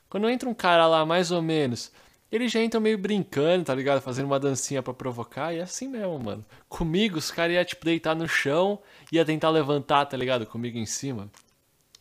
[0.09, 1.91] Quando entra um cara lá, mais ou menos,
[2.31, 4.01] eles já entram meio brincando, tá ligado?
[4.01, 6.45] Fazendo uma dancinha pra provocar, e é assim mesmo, mano.
[6.67, 8.79] Comigo, os caras iam, tipo, deitar no chão,
[9.11, 10.45] ia tentar levantar, tá ligado?
[10.45, 11.29] Comigo em cima.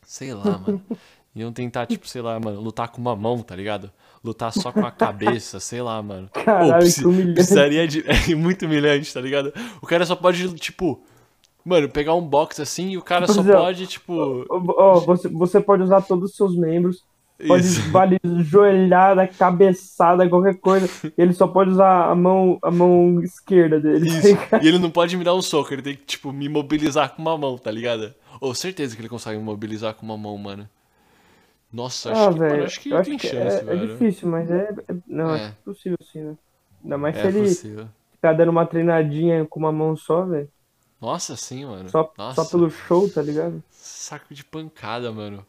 [0.05, 0.81] Sei lá, mano.
[1.33, 3.89] Iam tentar, tipo, sei lá, mano, lutar com uma mão, tá ligado?
[4.21, 6.29] Lutar só com a cabeça, sei lá, mano.
[6.33, 7.33] Caralho, preci- que humilhante.
[7.35, 8.03] precisaria de.
[8.29, 9.53] É muito humilhante, tá ligado?
[9.81, 11.01] O cara só pode, tipo.
[11.63, 13.53] Mano, pegar um box assim e o cara só Pois é.
[13.55, 14.45] pode, tipo.
[14.49, 17.03] Ó, você, você pode usar todos os seus membros,
[17.47, 17.81] pode Isso.
[17.91, 20.89] vale joelhada, cabeçada, qualquer coisa.
[21.17, 24.09] Ele só pode usar a mão, a mão esquerda dele.
[24.09, 24.17] tá
[24.57, 24.65] Isso.
[24.65, 27.21] E ele não pode me dar um soco, ele tem que, tipo, me mobilizar com
[27.21, 28.13] uma mão, tá ligado?
[28.39, 30.67] Ou certeza que ele consegue me mobilizar com uma mão, mano.
[31.71, 33.87] Nossa, acho Ah, que, mano, velho, acho que acho tem que chance, é, é velho.
[33.87, 34.73] difícil, mas é.
[34.89, 35.45] é- não, É.
[35.45, 36.35] é possível sim, né?
[36.83, 37.87] Ainda mais se É ele possível.
[38.13, 40.49] ficar dando uma treinadinha com uma mão só, velho.
[41.01, 41.89] Nossa, sim, mano.
[41.89, 43.61] Só, Nossa, só pelo show, tá ligado?
[43.69, 45.45] saco de pancada, mano.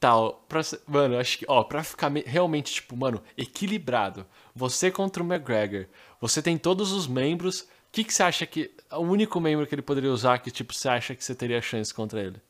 [0.00, 4.26] Tá, ó, pra, mano, acho que, ó, pra ficar me- realmente, tipo, mano, equilibrado.
[4.54, 5.86] Você contra o McGregor.
[6.20, 7.62] Você tem todos os membros.
[7.62, 8.72] O que, que você acha que.
[8.92, 11.92] O único membro que ele poderia usar que, tipo, você acha que você teria chance
[11.94, 12.40] contra ele?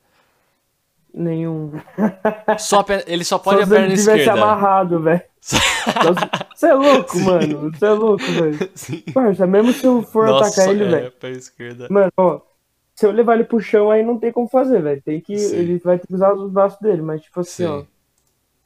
[1.12, 1.72] Nenhum.
[2.58, 4.32] Só ele só Só pode a se ele perna tivesse esquerda.
[4.32, 5.22] amarrado, velho.
[6.54, 7.70] Você é louco, mano.
[7.70, 8.70] Você é louco, velho.
[8.74, 9.02] Sim.
[9.12, 11.12] Parça, mesmo se eu for Nossa, atacar ele, é, velho.
[11.12, 11.88] perna esquerda.
[11.90, 12.40] Mano, ó.
[12.94, 15.02] Se eu levar ele pro chão, aí não tem como fazer, velho.
[15.02, 15.36] Tem que.
[15.36, 15.56] Sim.
[15.56, 17.02] Ele vai ter que usar os braços dele.
[17.02, 17.66] Mas, tipo assim, Sim.
[17.66, 17.84] ó.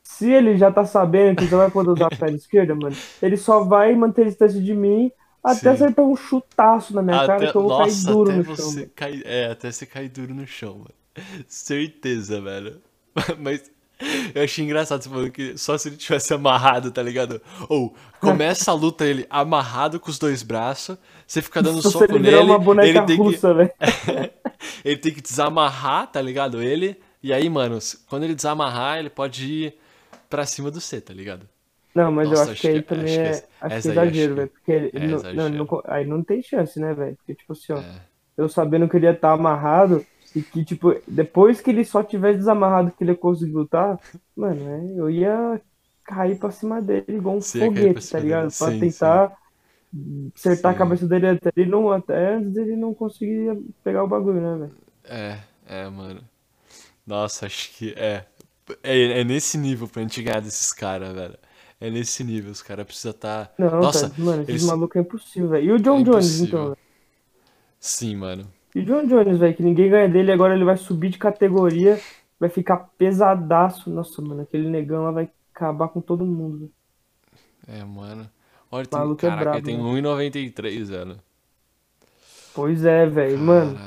[0.03, 3.37] Se ele já tá sabendo que só vai poder usar a perna esquerda, mano, ele
[3.37, 5.13] só vai manter distância de mim
[5.45, 5.69] até Sim.
[5.85, 8.87] acertar um chutaço na minha cara Até- que eu vou nossa, cair duro no chão.
[8.95, 10.95] cair, é, até você cair duro no chão, mano.
[11.47, 12.81] Certeza, velho.
[13.39, 13.71] Mas
[14.35, 17.41] eu achei engraçado você falando que só se ele tivesse amarrado, tá ligado?
[17.69, 22.37] Ou começa a luta ele amarrado com os dois braços, você fica dando soco nele,
[22.85, 23.71] ele tem que russa, velho.
[24.85, 26.63] ele tem que desamarrar, tá ligado?
[26.63, 26.97] Ele.
[27.23, 29.75] E aí, mano, quando ele desamarrar, ele pode ir
[30.31, 31.49] pra cima do C, tá ligado?
[31.95, 33.49] Não, mas Nossa, eu acho acho que aí que- também acho que é.
[33.61, 34.49] Acho que é exagero, que velho.
[34.51, 37.17] Porque ele, é não, não, aí não tem chance, né, velho?
[37.17, 37.79] Porque, tipo assim, ó.
[37.79, 38.09] É.
[38.37, 42.39] Eu sabendo que ele ia estar amarrado e que, tipo, depois que ele só tivesse
[42.39, 43.99] desamarrado que ele ia conseguir lutar,
[44.37, 45.61] mano, é, eu ia
[46.05, 48.51] cair pra cima dele igual um Você foguete, tá ligado?
[48.51, 49.37] dele, Pra sim, tentar
[50.37, 50.73] acertar Sim.
[50.73, 54.59] a cabeça dele até ele não, até antes dele não conseguir pegar o bagulho, né,
[54.67, 54.77] velho?
[55.05, 56.23] É, é, mano.
[57.07, 58.27] Nossa, acho que é.
[58.83, 61.39] É, é nesse nível pra gente ganhar desses caras, velho.
[61.81, 63.53] É nesse nível, os caras precisam estar.
[63.59, 65.65] Não, Nossa, tá, mano, esses eles- malucos é impossível, velho.
[65.67, 66.79] E o John É Jones, então, velho?
[67.81, 68.53] Sim, mano.
[68.75, 71.99] E o John Jones, velho, que ninguém ganha dele, agora ele vai subir de categoria,
[72.39, 73.91] vai ficar pesadaço.
[73.91, 76.73] Nossa, mano, aquele negão lá vai acabar com todo mundo, velho.
[77.67, 78.29] É, mano.
[78.71, 79.83] Olha, tem, Maluco é caraca, brabo, ele tem né?
[79.83, 81.19] 1,93, velho.
[82.55, 83.79] Pois é, velho, mano.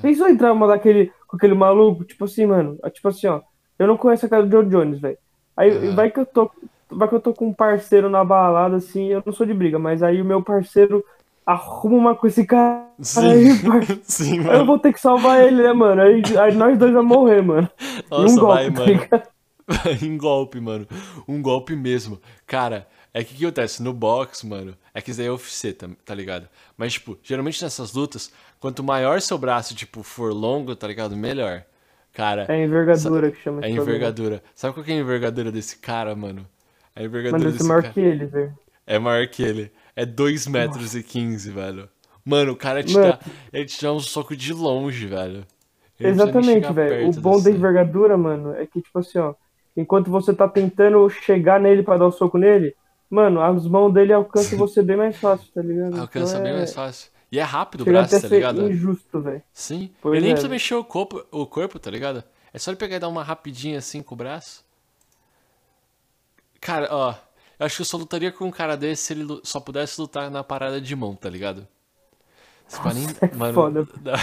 [0.00, 3.42] Pensou em entrar uma daquele, com aquele maluco, tipo assim, mano, tipo assim, ó,
[3.78, 5.18] eu não conheço a cara do John Jones, velho.
[5.56, 5.94] Aí Aham.
[5.94, 6.50] vai que eu tô,
[6.90, 9.78] vai que eu tô com um parceiro na balada, assim, eu não sou de briga,
[9.78, 11.04] mas aí o meu parceiro
[11.46, 14.00] arruma uma com esse cara aí, Sim, parça.
[14.02, 14.66] sim, Aí eu mano.
[14.66, 16.02] vou ter que salvar ele, né, mano?
[16.02, 17.70] Aí, aí nós dois vamos morrer, mano.
[18.16, 19.08] Em um Nossa, golpe, vai, tá mano.
[20.02, 20.86] um golpe, mano.
[21.28, 22.20] Um golpe mesmo.
[22.46, 23.82] Cara, é que o que acontece?
[23.82, 26.48] No box, mano, é que isso aí é UFC, tá, tá ligado?
[26.76, 31.16] Mas, tipo, geralmente nessas lutas, quanto maior seu braço, tipo, for longo, tá ligado?
[31.16, 31.64] Melhor.
[32.12, 34.42] Cara, É a envergadura que chama é envergadura.
[34.54, 36.46] Sabe qual que é a envergadura desse cara, mano?
[36.94, 38.58] A envergadura Mano, desse esse maior cara que ele, velho.
[38.94, 39.70] É maior que ele.
[39.94, 41.88] É 2 metros e 15, velho.
[42.24, 43.12] Mano, o cara te Mano.
[43.12, 43.18] dá,
[43.52, 45.46] ele te dá um soco de longe, velho.
[45.98, 47.08] Ele Exatamente, velho.
[47.08, 49.34] O bom da envergadura, mano, é que, tipo assim, ó,
[49.76, 52.74] enquanto você tá tentando chegar nele pra dar o soco nele,
[53.08, 55.98] mano, as mãos dele alcançam você bem mais fácil, tá ligado?
[56.00, 57.10] Alcança Então bem é- mais fácil.
[57.32, 58.68] E é rápido o Chega braço, até tá ligado?
[58.70, 59.42] injusto, velho.
[59.52, 59.90] Sim.
[60.02, 60.56] Pois ele nem é, precisa velho.
[60.56, 62.24] mexer o corpo, o corpo, tá ligado?
[62.52, 64.64] É só ele pegar e dar uma rapidinha assim com o braço.
[66.60, 67.14] Cara, ó,
[67.60, 70.30] eu acho que eu só lutaria com um cara desse se ele só pudesse lutar
[70.30, 71.68] na parada de mão, tá ligado?
[72.68, 73.86] Esse paninho, é mano, foda.
[74.02, 74.16] da-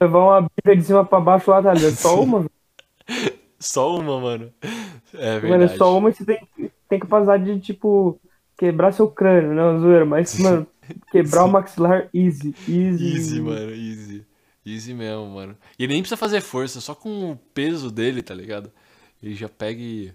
[0.00, 1.94] Levar uma bica de cima pra baixo lá, tá ligado?
[1.94, 2.46] Só uma.
[3.58, 4.52] Só uma, mano.
[5.12, 5.74] É Mano, verdade.
[5.74, 6.48] é só uma e você tem,
[6.88, 8.18] tem capacidade de, tipo,
[8.56, 10.66] quebrar seu crânio, não, zoeira, mas, mano,
[11.10, 13.16] quebrar o maxilar easy, easy.
[13.16, 14.26] Easy, mano, easy.
[14.64, 15.56] Easy mesmo, mano.
[15.78, 18.70] E ele nem precisa fazer força, só com o peso dele, tá ligado?
[19.22, 20.12] Ele já pega e.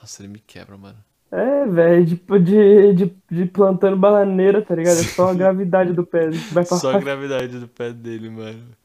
[0.00, 1.04] Nossa, ele me quebra, mano.
[1.30, 5.00] É, velho, tipo, de, de, de plantando bananeira, tá ligado?
[5.00, 8.76] É só a gravidade do pé, vai pra Só a gravidade do pé dele, mano.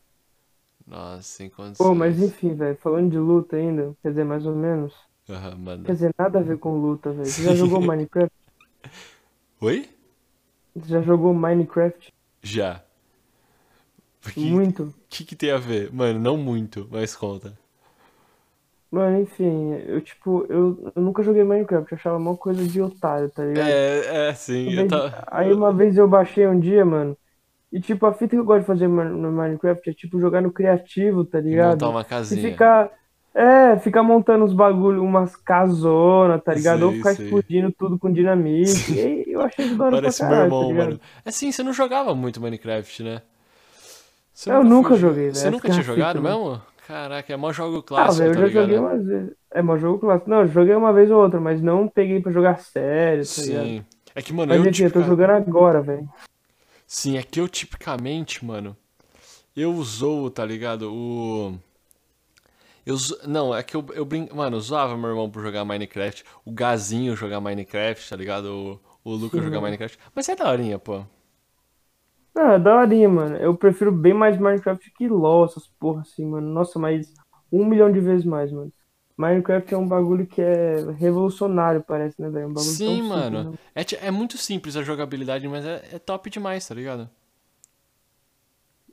[0.85, 1.85] Nossa, sem condições.
[1.87, 4.93] Pô, mas enfim, velho, falando de luta ainda, quer dizer, mais ou menos.
[5.29, 5.87] Aham, manda.
[5.87, 7.25] Quer dizer, nada a ver com luta, velho.
[7.25, 8.31] Você já jogou Minecraft?
[9.61, 9.87] Oi?
[10.75, 12.11] Você já jogou Minecraft?
[12.43, 12.83] Já.
[14.25, 14.93] O Muito.
[15.09, 15.91] que que tem a ver?
[15.91, 17.57] Mano, não muito, mas conta.
[18.91, 23.29] Mano, enfim, eu, tipo, eu, eu nunca joguei Minecraft, eu achava uma coisa de otário,
[23.31, 23.79] tá ligado?
[23.79, 24.73] É, é, sim.
[24.73, 25.27] Eu Aí- tava...
[25.27, 27.17] Aí uma vez eu baixei um dia, mano.
[27.71, 30.51] E tipo, a fita que eu gosto de fazer no Minecraft é tipo jogar no
[30.53, 31.55] criativo, tá E ligado?
[31.55, 32.37] montar uma E casinha.
[32.37, 32.91] ficar.
[33.35, 36.83] É, ficar montando uns bagulho, umas casonas, tá ligado?
[36.83, 37.13] Ou Sei, ficar sei.
[37.13, 38.93] explodindo tudo com dinamite.
[38.95, 40.99] E aí eu achei pra Parece meu caralho, irmão, tá mano.
[41.25, 43.21] É sim, você não jogava muito Minecraft, né?
[44.33, 45.35] Você Eu nunca joguei, velho.
[45.37, 46.61] Você nunca tinha que jogado mesmo?
[46.85, 48.49] Caraca, é mó jogo Ah, clássico, velho, eu tá já ligado?
[48.49, 49.35] joguei umas vezes.
[49.51, 50.29] É, mas jogo clássico.
[50.29, 53.73] Não, eu joguei uma vez ou outra, mas não peguei pra jogar sério, tá ligado?
[53.73, 53.85] Sim.
[54.15, 56.09] É que, mano, Mas eu, enfim, eu tô tipica- jogando agora, velho.
[56.85, 58.75] Sim, é que eu tipicamente, mano,
[59.55, 60.93] eu usou, tá ligado?
[60.93, 61.57] O.
[62.85, 62.95] Eu,
[63.27, 64.27] não, é que eu, eu brin...
[64.33, 68.79] Mano, eu zoava meu irmão por jogar Minecraft, o Gazinho jogar Minecraft, tá ligado?
[69.03, 69.61] O, o Lucas jogar.
[69.61, 69.97] Minecraft.
[70.15, 71.03] Mas é daorinha, pô.
[72.43, 73.37] Ah, daorinha, mano.
[73.37, 76.51] Eu prefiro bem mais Minecraft que LoL, essas porra assim, mano.
[76.51, 77.13] Nossa, mas
[77.51, 78.73] um milhão de vezes mais, mano.
[79.15, 82.47] Minecraft é um bagulho que é revolucionário, parece, né, velho?
[82.47, 83.43] Um bagulho tão Sim, simples, mano.
[83.43, 83.57] né?
[83.75, 87.09] É, é muito simples a jogabilidade, mas é, é top demais, tá ligado?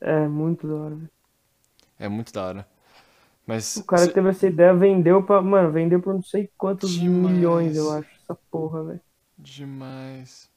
[0.00, 1.10] É, muito da hora, velho.
[1.98, 2.68] É muito da hora.
[3.46, 3.76] Mas.
[3.80, 5.40] O cara que teve essa ideia vendeu pra.
[5.40, 7.00] Mano, vendeu por não sei quantos Demais.
[7.00, 9.00] milhões, eu acho, essa porra, velho.
[9.38, 10.47] Demais.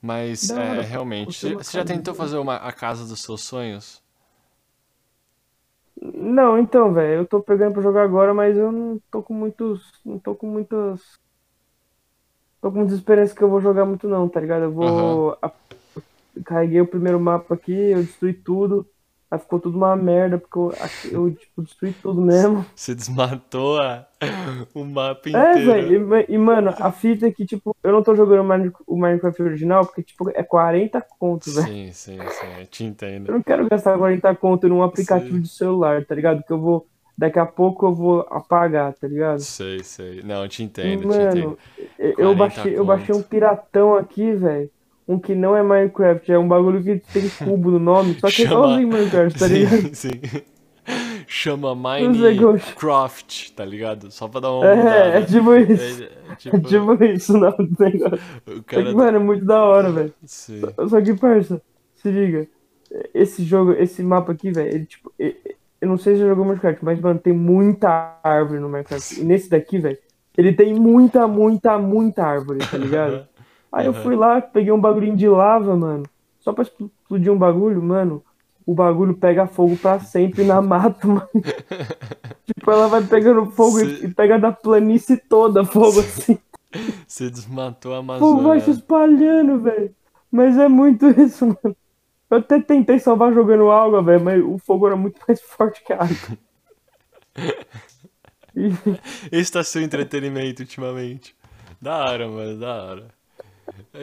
[0.00, 1.54] Mas, Da é, realmente.
[1.56, 4.02] Você não já tentou fazer uma, a casa dos seus sonhos?
[6.00, 9.82] Não, então, velho, eu tô pegando pra jogar agora, mas eu não tô com muitos.
[10.04, 11.00] Não tô com muitas.
[12.60, 14.64] Tô com muitas esperanças que eu vou jogar muito, não, tá ligado?
[14.64, 15.38] Eu vou.
[15.42, 15.52] a-
[16.46, 18.88] Carreguei o primeiro mapa aqui, eu destruí tudo.
[19.30, 20.72] Aí ficou tudo uma merda, porque eu,
[21.10, 22.64] eu tipo, destruí tudo mesmo.
[22.76, 24.06] Você desmatou a-
[24.72, 25.66] o mapa É, inteiro.
[25.66, 28.72] velho, e, e, mano, a fita é que, tipo, eu não tô jogando o Mine-
[28.86, 31.66] o Minecraft original, porque, tipo, é 40 conto, velho.
[31.66, 32.60] Sim, sim, sim.
[32.60, 33.32] Eu te Eu entendo.
[33.32, 35.40] não quero gastar 40 conto num aplicativo Sim.
[35.42, 36.42] de celular, tá ligado?
[36.44, 36.86] Que eu vou.
[37.18, 39.40] Daqui a pouco eu vou apagar, tá ligado?
[39.40, 40.22] Sei, sei.
[40.22, 41.58] Não, eu te entendo, eu te Mano, entendo.
[41.98, 44.70] eu- 40 eu baixei, eu baixei um piratão aqui, velho.
[45.08, 48.42] Um que não é Minecraft, é um bagulho que tem cubo no nome, só que
[48.42, 49.94] é Chama- igualzinho Minecraft, tá ligado?
[49.94, 50.20] Sim, sim.
[51.28, 54.10] Chama Minecraft, tá ligado?
[54.10, 54.98] Só pra dar uma É, mudada.
[55.18, 56.02] é tipo isso.
[56.02, 58.18] É, é, É tipo, tipo isso o nome do negócio.
[58.46, 58.84] o Só cara...
[58.84, 60.14] que, mano, é muito da hora, velho.
[60.24, 60.62] Sim.
[60.88, 61.60] Só que, parça,
[61.94, 62.46] se liga.
[63.14, 65.12] Esse jogo, esse mapa aqui, velho, ele tipo.
[65.18, 69.20] Eu não sei se você jogou Minecraft, mas, mano, tem muita árvore no Minecraft.
[69.20, 69.98] E nesse daqui, velho,
[70.36, 73.26] ele tem muita, muita, muita árvore, tá ligado?
[73.72, 74.02] Aí eu Aham.
[74.02, 76.04] fui lá, peguei um bagulhinho de lava, mano.
[76.40, 78.22] Só pra explodir um bagulho, mano.
[78.64, 81.28] O bagulho pega fogo pra sempre na mata, mano.
[82.44, 86.38] Tipo, ela vai pegando fogo e- Cê- e pega da planície toda fogo assim.
[87.06, 88.70] Você desmatou a O fogo vai se Amazônia.
[88.70, 89.94] espalhando, velho.
[90.30, 91.76] Mas é muito isso, mano.
[92.28, 95.92] Eu até tentei salvar jogando água, velho, mas o fogo era muito mais forte que
[95.92, 96.38] a água.
[99.30, 101.34] Esse tá seu entretenimento ultimamente.
[101.80, 103.15] Da hora, mano, da hora.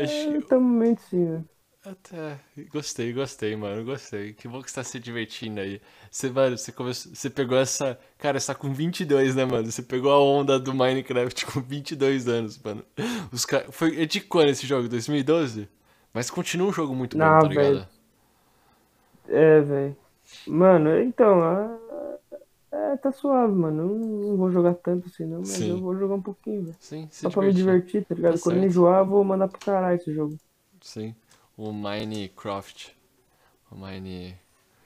[0.02, 1.44] Acho- É, também sim, né?
[1.86, 2.40] Até.
[2.72, 3.84] Gostei, gostei, mano.
[3.84, 4.34] Gostei.
[4.34, 5.82] Que bom que você tá se divertindo aí.
[6.10, 8.00] Você, mano, você, começou, você pegou essa.
[8.18, 9.70] Cara, você tá com 22, né, mano?
[9.70, 12.86] Você pegou a onda do Minecraft com 22 anos, mano.
[13.34, 13.66] Os ca...
[13.70, 14.88] Foi é de quando esse jogo?
[14.88, 15.68] 2012?
[16.14, 17.66] Mas continua um jogo muito bom, Não, tá ligado?
[17.66, 17.88] velho.
[19.28, 19.98] É, velho.
[20.48, 21.78] Mano, então, a-
[22.74, 23.84] é, tá suave, mano.
[23.84, 25.70] Eu não vou jogar tanto assim, não, mas Sim.
[25.70, 26.78] eu vou jogar um pouquinho, velho.
[26.80, 27.86] Sim, Só pra me divertir.
[27.94, 28.36] divertir, tá ligado?
[28.36, 30.38] Tá Quando eu enjoar, eu vou mandar pro caralho esse jogo.
[30.82, 31.16] Sim.
[31.58, 32.96] O Minecraft.
[33.72, 34.38] O Mine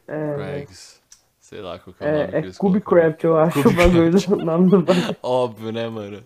[0.07, 1.01] É, Crags.
[1.39, 2.53] Sei lá qual que é o nome é, que é.
[2.53, 5.15] Cubecraft, eu acho o bagulho do nome do bagulho.
[5.23, 6.25] Óbvio, né, mano?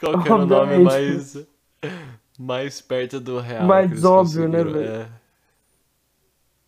[0.00, 1.36] Qual que era o nome mais,
[2.38, 3.66] mais perto do real?
[3.66, 4.86] Mais óbvio, né, velho?
[4.86, 5.08] É.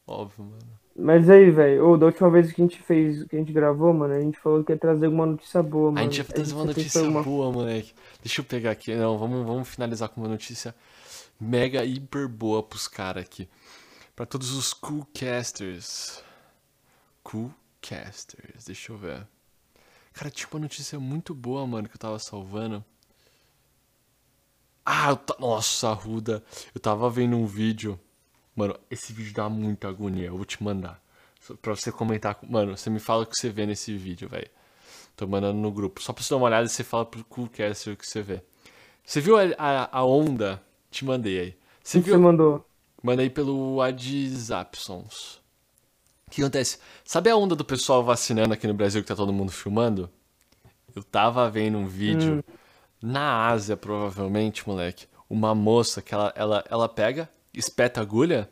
[0.07, 0.72] Óbvio, mano.
[0.95, 4.13] Mas aí, velho, da última vez que a gente fez, que a gente gravou, mano,
[4.13, 5.99] a gente falou que ia trazer alguma notícia boa, mano.
[5.99, 7.95] A gente ia trazer uma notícia boa, moleque.
[8.23, 8.95] Deixa eu pegar aqui.
[8.95, 10.75] Não, vamos, vamos finalizar com uma notícia
[11.41, 13.49] mega hiper boa pros caras aqui.
[14.15, 16.23] Pra todos os coolcasters.
[17.23, 19.27] Coolcasters, deixa eu ver.
[20.13, 22.85] Cara, tinha uma notícia muito boa, mano, que eu tava salvando.
[24.85, 26.43] Ah, eu ta- nossa, Ruda.
[26.75, 27.99] Eu tava vendo um vídeo.
[28.63, 30.27] Mano, esse vídeo dá muita agonia.
[30.29, 31.03] Eu vou te mandar.
[31.41, 32.37] Só Pra você comentar.
[32.37, 34.49] com- Mano, você me fala o que você vê nesse vídeo, velho.
[35.17, 36.01] Tô mandando no grupo.
[36.01, 38.41] Só pra você dar uma olhada e você fala pro Coolcaster o que você vê.
[39.05, 40.63] Você viu a, a, a onda?
[40.93, 41.57] Te mandei aí.
[41.83, 42.21] Você que você viu?
[42.21, 42.65] mandou?
[43.03, 45.41] Mandei pelo WhatsAppsons.
[46.29, 46.79] O que acontece?
[47.05, 50.09] Sabe a onda do pessoal vacinando aqui no Brasil que tá todo mundo filmando?
[50.95, 52.45] Eu tava vendo um vídeo
[53.03, 55.07] na Ásia, provavelmente, moleque.
[55.29, 58.49] Uma moça que ela, ela, ela pega, espeta a agulha,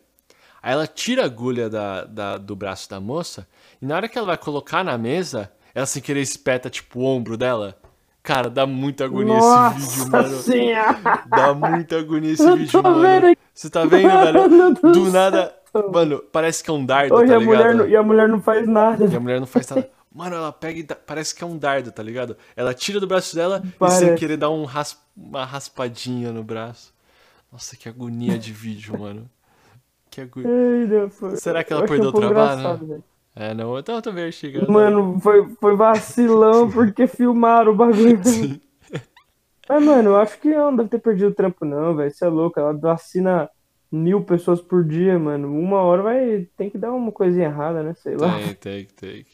[0.63, 3.47] aí ela tira a agulha da, da- do braço da moça,
[3.81, 7.05] e na hora que ela vai colocar na mesa, ela sem querer espeta, tipo, o
[7.05, 7.77] ombro dela.
[8.23, 10.37] Cara, dá muita agonia Nossa esse vídeo, mano.
[10.41, 11.23] senhora!
[11.27, 13.01] Dá muita agonia esse vídeo, mano.
[13.01, 13.37] vendo.
[13.55, 14.93] Você tá vendo, velho?
[14.93, 15.55] Do nada.
[15.93, 17.47] Mano, parece que é um dardo, Hoje tá ligado?
[17.57, 19.07] mulher não, e a mulher não faz nada.
[19.07, 19.89] E a mulher não faz nada.
[20.13, 22.37] Mano, ela pega e dá- parece que é um dardo, tá ligado?
[22.57, 24.15] Ela tira do braço dela e sem Parece.
[24.17, 26.93] querer dar um ras- uma raspadinha no braço.
[27.53, 29.29] Nossa, que agonia de vídeo, mano.
[30.11, 31.11] Que agonia.
[31.37, 33.03] Será que ela achei perdeu o trabalho, né?
[33.35, 34.71] É, não, então eu também chegando.
[34.71, 38.21] Mano, foi, foi vacilão porque filmaram o bagulho.
[39.69, 42.11] Mas, mano, eu acho que ela não deve ter perdido o trampo, não, velho.
[42.11, 42.59] Você é louco.
[42.59, 43.49] Ela vacina
[43.91, 45.57] mil pessoas por dia, mano.
[45.57, 46.49] Uma hora vai.
[46.57, 47.95] Tem que dar uma coisinha errada, né?
[47.95, 48.37] Sei lá.
[48.37, 49.27] Tem, tem, tem.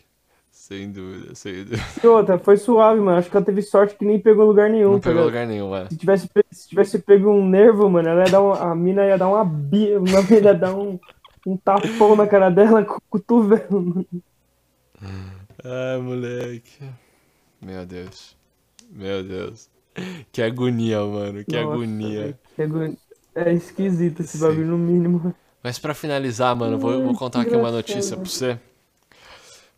[0.66, 1.81] Sem dúvida, sem dúvida.
[2.02, 3.18] E outra, foi suave, mano.
[3.18, 5.70] Acho que ela teve sorte que nem pegou lugar nenhum, Não tá pegou lugar nenhum,
[5.70, 5.88] mano.
[5.88, 9.16] Se tivesse, se tivesse pego um nervo, mano, ela ia dar uma, a mina ia
[9.16, 10.98] dar uma bi, a mina ia dar um,
[11.46, 13.81] um tapão na cara dela com o cotovelo.
[13.81, 14.07] mano.
[15.62, 16.83] Ai, moleque.
[17.62, 18.37] Meu Deus.
[18.90, 19.70] Meu Deus.
[20.33, 21.44] Que agonia, mano.
[21.44, 22.38] Que Nossa, agonia.
[22.57, 22.96] que agonia.
[23.37, 24.44] É esquisito esse Sim.
[24.44, 25.33] bagulho, no mínimo.
[25.62, 28.59] Mas pra finalizar, mano, vou, vou contar aqui uma notícia pra você.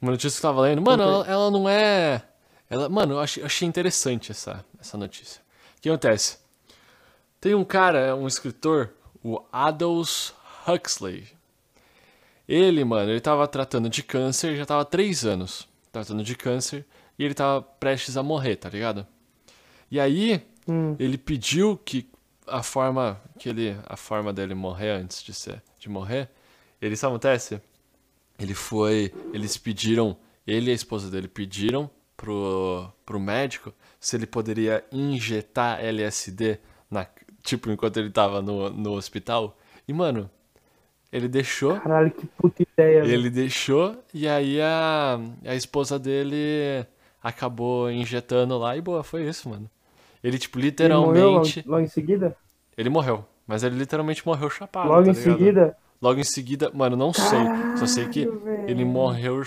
[0.01, 0.83] Uma notícia que eu tava lendo.
[0.83, 2.23] Mano, ela, ela não é.
[2.71, 5.41] Ela, mano, eu achei, eu achei interessante essa, essa notícia.
[5.79, 6.39] O que acontece?
[7.41, 8.91] Tem um cara, um escritor,
[9.23, 10.35] o Aldous
[10.67, 11.27] Huxley.
[12.49, 16.87] Ele, mano, ele tava tratando de câncer, já tava há três anos tratando de câncer,
[17.19, 19.07] e ele tava prestes a morrer, tá ligado?
[19.91, 20.95] E aí, Hum.
[20.99, 22.07] ele pediu que
[22.47, 26.29] a forma que ele a forma dele morrer antes de ser de morrer
[26.81, 27.61] ele sabe o que acontece
[28.39, 34.27] ele foi eles pediram ele e a esposa dele pediram pro pro médico se ele
[34.27, 36.59] poderia injetar LSD
[36.91, 37.07] na
[37.43, 40.31] tipo enquanto ele tava no, no hospital e mano
[41.11, 46.87] ele deixou Caralho, que puta ideia, ele deixou e aí a, a esposa dele
[47.23, 49.71] acabou injetando lá e boa, foi isso, mano.
[50.23, 51.65] Ele, tipo, Ele morreu logo, literalmente.
[51.67, 52.37] logo em seguida?
[52.77, 53.25] Ele morreu.
[53.47, 54.89] Mas ele literalmente morreu chapado.
[54.89, 55.39] Logo tá em ligado?
[55.39, 55.77] seguida?
[56.01, 57.39] Logo em seguida, mano, não sei.
[57.77, 59.43] Só sei que Caralho, ele morreu,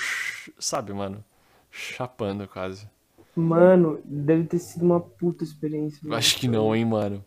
[0.60, 1.24] sabe, mano?
[1.70, 2.88] Chapando quase.
[3.36, 6.00] Mano, deve ter sido uma puta experiência.
[6.14, 7.24] Acho que não, hein, mano.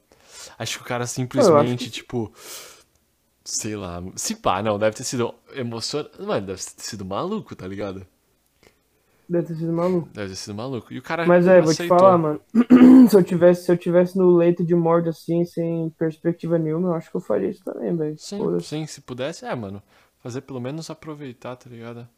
[0.59, 2.33] Acho que o cara simplesmente, tipo.
[3.43, 4.03] Sei lá.
[4.17, 6.21] Se pá, não, deve ter sido emocionante.
[6.21, 8.07] Mano, deve ter sido maluco, tá ligado?
[9.29, 10.09] Deve ter sido maluco.
[10.13, 10.93] Deve ter sido maluco.
[10.93, 11.99] E o cara Mas é, vou te aceitou.
[11.99, 12.41] falar, mano.
[13.09, 16.95] se eu tivesse, se eu tivesse no leito de morte assim, sem perspectiva nenhuma, eu
[16.95, 18.19] acho que eu faria isso também, velho.
[18.19, 19.83] Sim, sim, se pudesse, é, mano.
[20.19, 22.09] Fazer pelo menos aproveitar, tá ligado?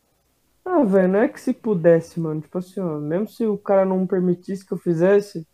[0.64, 2.40] Ah, velho, não é que se pudesse, mano.
[2.40, 5.46] Tipo assim, ó, mesmo se o cara não permitisse que eu fizesse,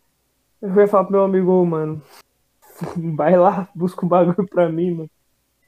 [0.61, 2.01] eu ia falar pro meu amigo, ô, mano,
[3.15, 5.09] vai lá, busca um bagulho pra mim, mano.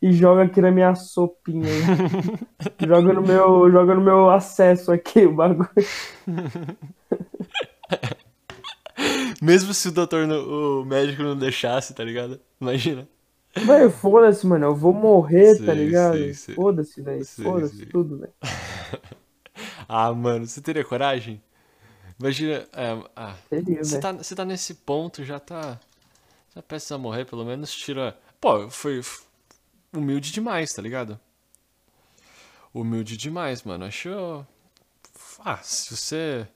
[0.05, 1.67] E joga aqui na minha sopinha
[2.79, 5.69] joga no meu, joga no meu acesso aqui o bagulho.
[9.41, 12.39] Mesmo se o doutor, não- o médico não deixasse, tá ligado?
[12.59, 13.07] Imagina.
[13.61, 16.31] Velho, foda-se, mano, eu vou morrer, tá ligado?
[16.53, 18.33] Foda-se, velho, foda-se tudo, velho.
[19.87, 21.41] Ah, mano, você teria coragem?
[22.19, 22.67] Imagina.
[22.73, 25.79] é, ah, Seria, você tá, você tá nesse ponto, já tá.
[26.55, 28.17] Já prestes a morrer, pelo menos tira.
[28.41, 29.01] Pô, foi
[29.97, 31.19] humilde demais, tá ligado?
[32.73, 33.85] Humilde demais, mano.
[33.85, 34.45] Acho.
[35.43, 36.47] Ah, se você.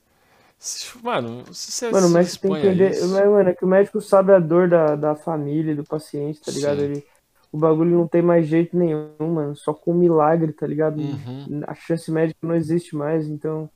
[0.57, 2.91] se- Mano, se você Mano, mas você tem que entender.
[2.91, 6.41] isso- Mas, mano, é que o médico sabe a dor da, da família, do paciente,
[6.41, 6.79] tá ligado?
[6.79, 6.83] Sim.
[6.85, 7.05] Ele,
[7.51, 9.55] o bagulho não tem mais jeito nenhum, mano.
[9.55, 10.99] Só com milagre, tá ligado?
[10.99, 11.61] Uhum.
[11.65, 13.69] A chance médica não existe mais, então.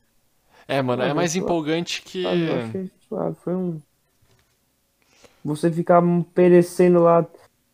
[0.68, 2.22] É, mano, é Mano, mais eu- empolgante que.
[2.22, 3.36] Sabe, eu achei suave.
[3.42, 3.80] Foi um.
[5.44, 6.02] Você ficar
[6.34, 7.26] perecendo lá,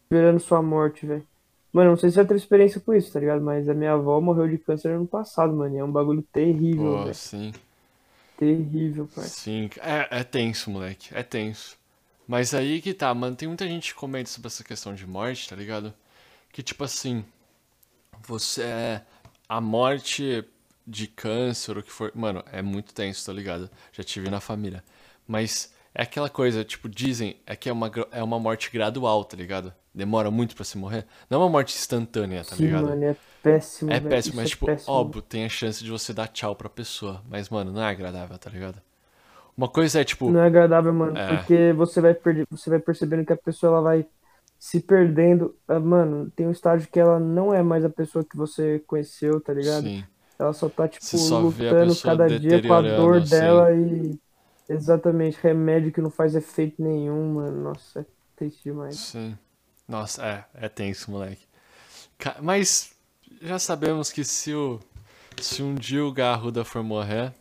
[0.05, 1.27] esperando sua morte, velho.
[1.73, 3.43] Mano, eu não sei se você já teve experiência com isso, tá ligado?
[3.43, 5.75] Mas a minha avó morreu de câncer ano passado, mano.
[5.75, 7.15] e É um bagulho terrível, Pô, velho.
[7.15, 7.53] sim.
[8.37, 9.31] Terrível, pai.
[9.31, 11.15] Sim, é, é tenso, moleque.
[11.15, 11.77] É tenso.
[12.27, 13.37] Mas aí que tá, mano.
[13.37, 15.95] Tem muita gente que comenta sobre essa questão de morte, tá ligado?
[16.53, 17.25] Que tipo assim.
[18.27, 19.03] Você é.
[19.49, 20.45] A morte
[20.87, 22.13] de câncer, o que for.
[22.15, 23.71] Mano, é muito tenso, tá ligado?
[23.93, 24.85] Já tive na família.
[25.27, 27.41] Mas é aquela coisa, tipo, dizem.
[27.47, 29.73] É que é uma, é uma morte gradual, tá ligado?
[29.95, 31.07] Demora muito pra se morrer.
[31.29, 32.85] Não é uma morte instantânea, tá Sim, ligado?
[32.87, 34.11] mano, é péssimo, É velho.
[34.11, 34.95] péssimo, mas é tipo, péssimo.
[34.95, 37.23] óbvio, tem a chance de você dar tchau pra pessoa.
[37.29, 38.81] Mas, mano, não é agradável, tá ligado?
[39.57, 41.37] Uma coisa é, tipo, Não é agradável, mano, É.
[41.37, 44.07] porque você vai perder, você vai percebendo que a pessoa ela vai
[44.59, 45.57] se perdendo.
[45.69, 49.41] Ah, Mano, tem um estágio que ela não é mais a pessoa que você conheceu,
[49.41, 49.85] tá ligado?
[49.85, 50.05] sim.
[50.39, 53.31] Ela só tá, tipo, só lutando cada dia com a dor assim.
[53.31, 54.19] dela e.
[54.71, 57.61] Exatamente, remédio que não faz efeito nenhum, mano.
[57.61, 58.05] Nossa, é
[58.37, 58.97] triste demais.
[58.97, 59.37] Sim.
[59.89, 61.45] Nossa, é, é tenso, moleque.
[62.41, 62.93] Mas
[63.43, 64.79] já sabemos que se o
[65.41, 67.33] se um dia o Garruda for morrer,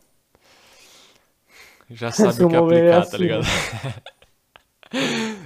[1.91, 3.45] já sabe o que é aplicar, tá assim, ligado?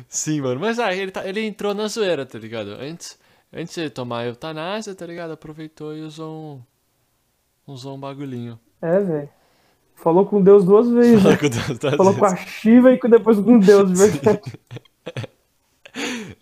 [0.07, 0.61] Sim, mano.
[0.61, 2.69] Mas ah, ele, tá, ele entrou na zoeira, tá ligado?
[2.79, 3.19] Antes,
[3.51, 5.31] antes de ele tomar a eutanásia, tá ligado?
[5.31, 6.63] Aproveitou e usou
[7.67, 8.57] um, usou um bagulhinho.
[8.81, 9.29] É, velho.
[10.03, 11.21] Falou com Deus duas vezes.
[11.21, 11.37] Fala né?
[11.39, 12.45] com Deus duas Falou com a vezes.
[12.49, 14.41] Shiva e depois com Deus, de verdade.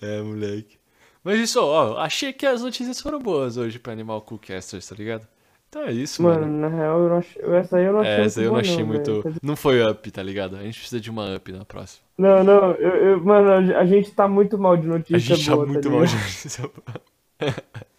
[0.01, 0.79] É, moleque.
[1.23, 5.27] Mas isso, ó, achei que as notícias foram boas hoje pra Animal Coolcasters, tá ligado?
[5.69, 6.41] Então é isso, mano.
[6.41, 8.51] Mano, na real, eu não achei, essa aí eu não achei É, muito essa eu
[8.51, 9.23] não achei não, muito.
[9.23, 10.55] dizer, Não foi up, tá ligado?
[10.57, 12.03] A gente precisa de uma up na próxima.
[12.17, 15.59] Não, não, eu, eu- mano, a gente tá muito mal de notícia A gente boa,
[15.59, 17.01] tá tá muito mal de notícia boa.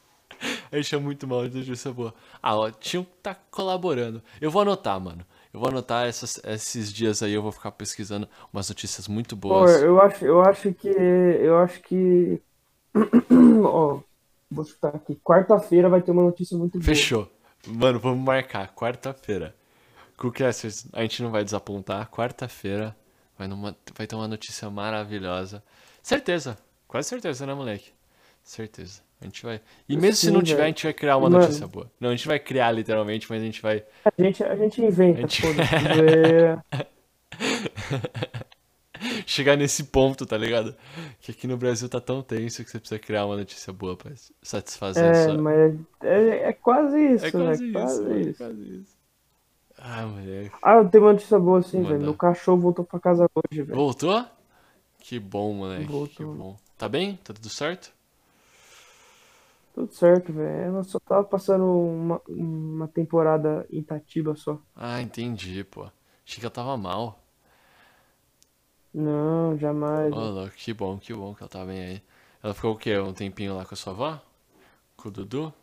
[0.73, 2.13] A gente tá muito mal de notícia boa.
[2.43, 4.21] Ah, ó, tinham que tá colaborando.
[4.41, 5.25] Eu vou anotar, mano.
[5.53, 9.49] Eu vou anotar essas- esses dias aí, eu vou ficar pesquisando umas notícias muito Pô,
[9.49, 9.71] boas.
[9.83, 12.41] eu acho, eu acho que, eu acho que,
[13.67, 14.01] ó,
[14.51, 16.85] vou chutar aqui, quarta-feira vai ter uma notícia muito boa.
[16.85, 17.31] Fechou.
[17.67, 18.75] Mano, vamos marcar.
[18.75, 19.55] Quarta-feira.
[20.17, 22.09] Coolcasters, a gente não vai desapontar.
[22.11, 22.97] Quarta-feira
[23.39, 25.63] vai, numa- vai ter uma notícia maravilhosa.
[26.03, 26.59] Certeza.
[26.89, 27.93] Quase certeza, né, moleque?
[28.45, 29.03] Certeza.
[29.23, 29.61] A gente vai.
[29.89, 30.65] E mesmo se Sim, não tiver, velho.
[30.65, 31.43] a gente vai criar uma Mano.
[31.43, 31.91] notícia boa.
[32.01, 33.85] Não, a gente vai criar literalmente, mas a gente vai.
[34.05, 35.43] A gente, a gente inventa, A gente-
[39.27, 40.75] chegar nesse ponto, tá ligado?
[41.21, 44.13] Que aqui no Brasil tá tão tenso que você precisa criar uma notícia boa pra
[44.43, 47.69] satisfazer É, sua- mas é, é quase isso, É quase né?
[47.69, 48.39] isso, Quase mano, é isso.
[48.39, 48.97] quase isso.
[49.79, 50.55] Ah, moleque.
[50.63, 52.01] Ah, eu tenho uma notícia boa assim, velho.
[52.01, 53.75] Meu cachorro voltou pra casa hoje, velho.
[53.75, 54.25] Voltou?
[55.01, 55.87] Que bom, moleque.
[55.87, 56.35] Que Voltou.
[56.35, 56.57] bom.
[56.79, 57.19] Tá bem?
[57.25, 57.93] Tá tudo certo?
[59.73, 60.49] Tudo certo, velho.
[60.77, 64.61] Ela só tava passando uma, uma temporada em Itatiba só.
[64.77, 65.85] Ah, entendi, pô.
[66.27, 67.25] Achei que ela tava mal.
[68.95, 70.17] Não, jamais.
[70.17, 72.03] Ô, louco, que bom, que bom que ela tá bem aí.
[72.43, 72.97] Ela ficou o quê?
[72.99, 74.21] Um tempinho lá com a sua avó?
[74.97, 75.55] Com o Dudu?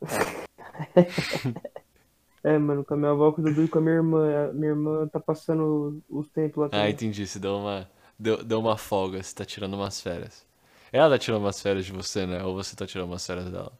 [2.42, 4.48] É, mano, com a minha avó, com o Dudu e com a minha irmã.
[4.50, 6.90] A minha irmã tá passando os tempos lá Ah, também.
[6.90, 7.26] entendi.
[7.26, 10.44] Você deu uma, deu, deu uma folga, você tá tirando umas férias.
[10.92, 12.42] Ela tá tirando umas férias de você, né?
[12.44, 13.72] Ou você tá tirando umas férias dela?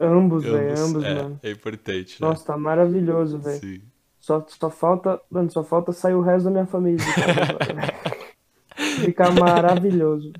[0.00, 0.82] Ambos, velho, Ambos.
[0.96, 1.40] ambos, é, mano.
[1.42, 2.28] é importante, né?
[2.28, 3.60] Nossa, tá maravilhoso, velho.
[3.60, 3.82] Sim.
[4.18, 6.98] Só, só falta, mano, só falta sair o resto da minha família.
[9.04, 10.32] Ficar maravilhoso.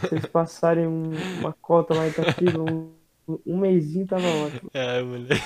[0.00, 2.92] Se vocês passarem um- uma cota lá em Itatiba, um,
[3.46, 4.70] um mêsinho tava ótimo.
[4.74, 5.42] É, moleque.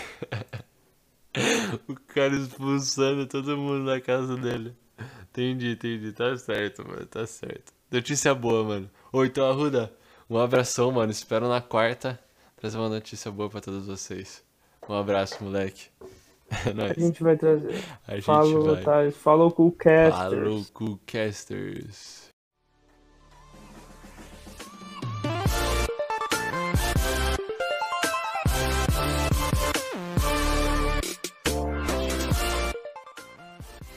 [1.89, 4.75] O cara expulsando todo mundo da casa dele.
[5.31, 6.13] Entendi, entendi.
[6.13, 7.05] Tá certo, mano.
[7.07, 7.73] Tá certo.
[7.97, 8.91] Notícia boa, mano.
[9.11, 9.91] Ô, então, Arruda,
[10.29, 11.11] um abração, mano.
[11.11, 12.19] Espero na quarta
[12.57, 14.45] trazer uma notícia boa pra todos vocês.
[14.89, 15.89] Um abraço, moleque.
[16.65, 16.95] É A nóis.
[16.97, 17.83] gente vai trazer.
[18.07, 18.83] A gente Falou, vai.
[18.85, 19.17] Thales.
[19.17, 20.13] Falou com o Caster.
[20.13, 22.26] Falou, Coolcasters.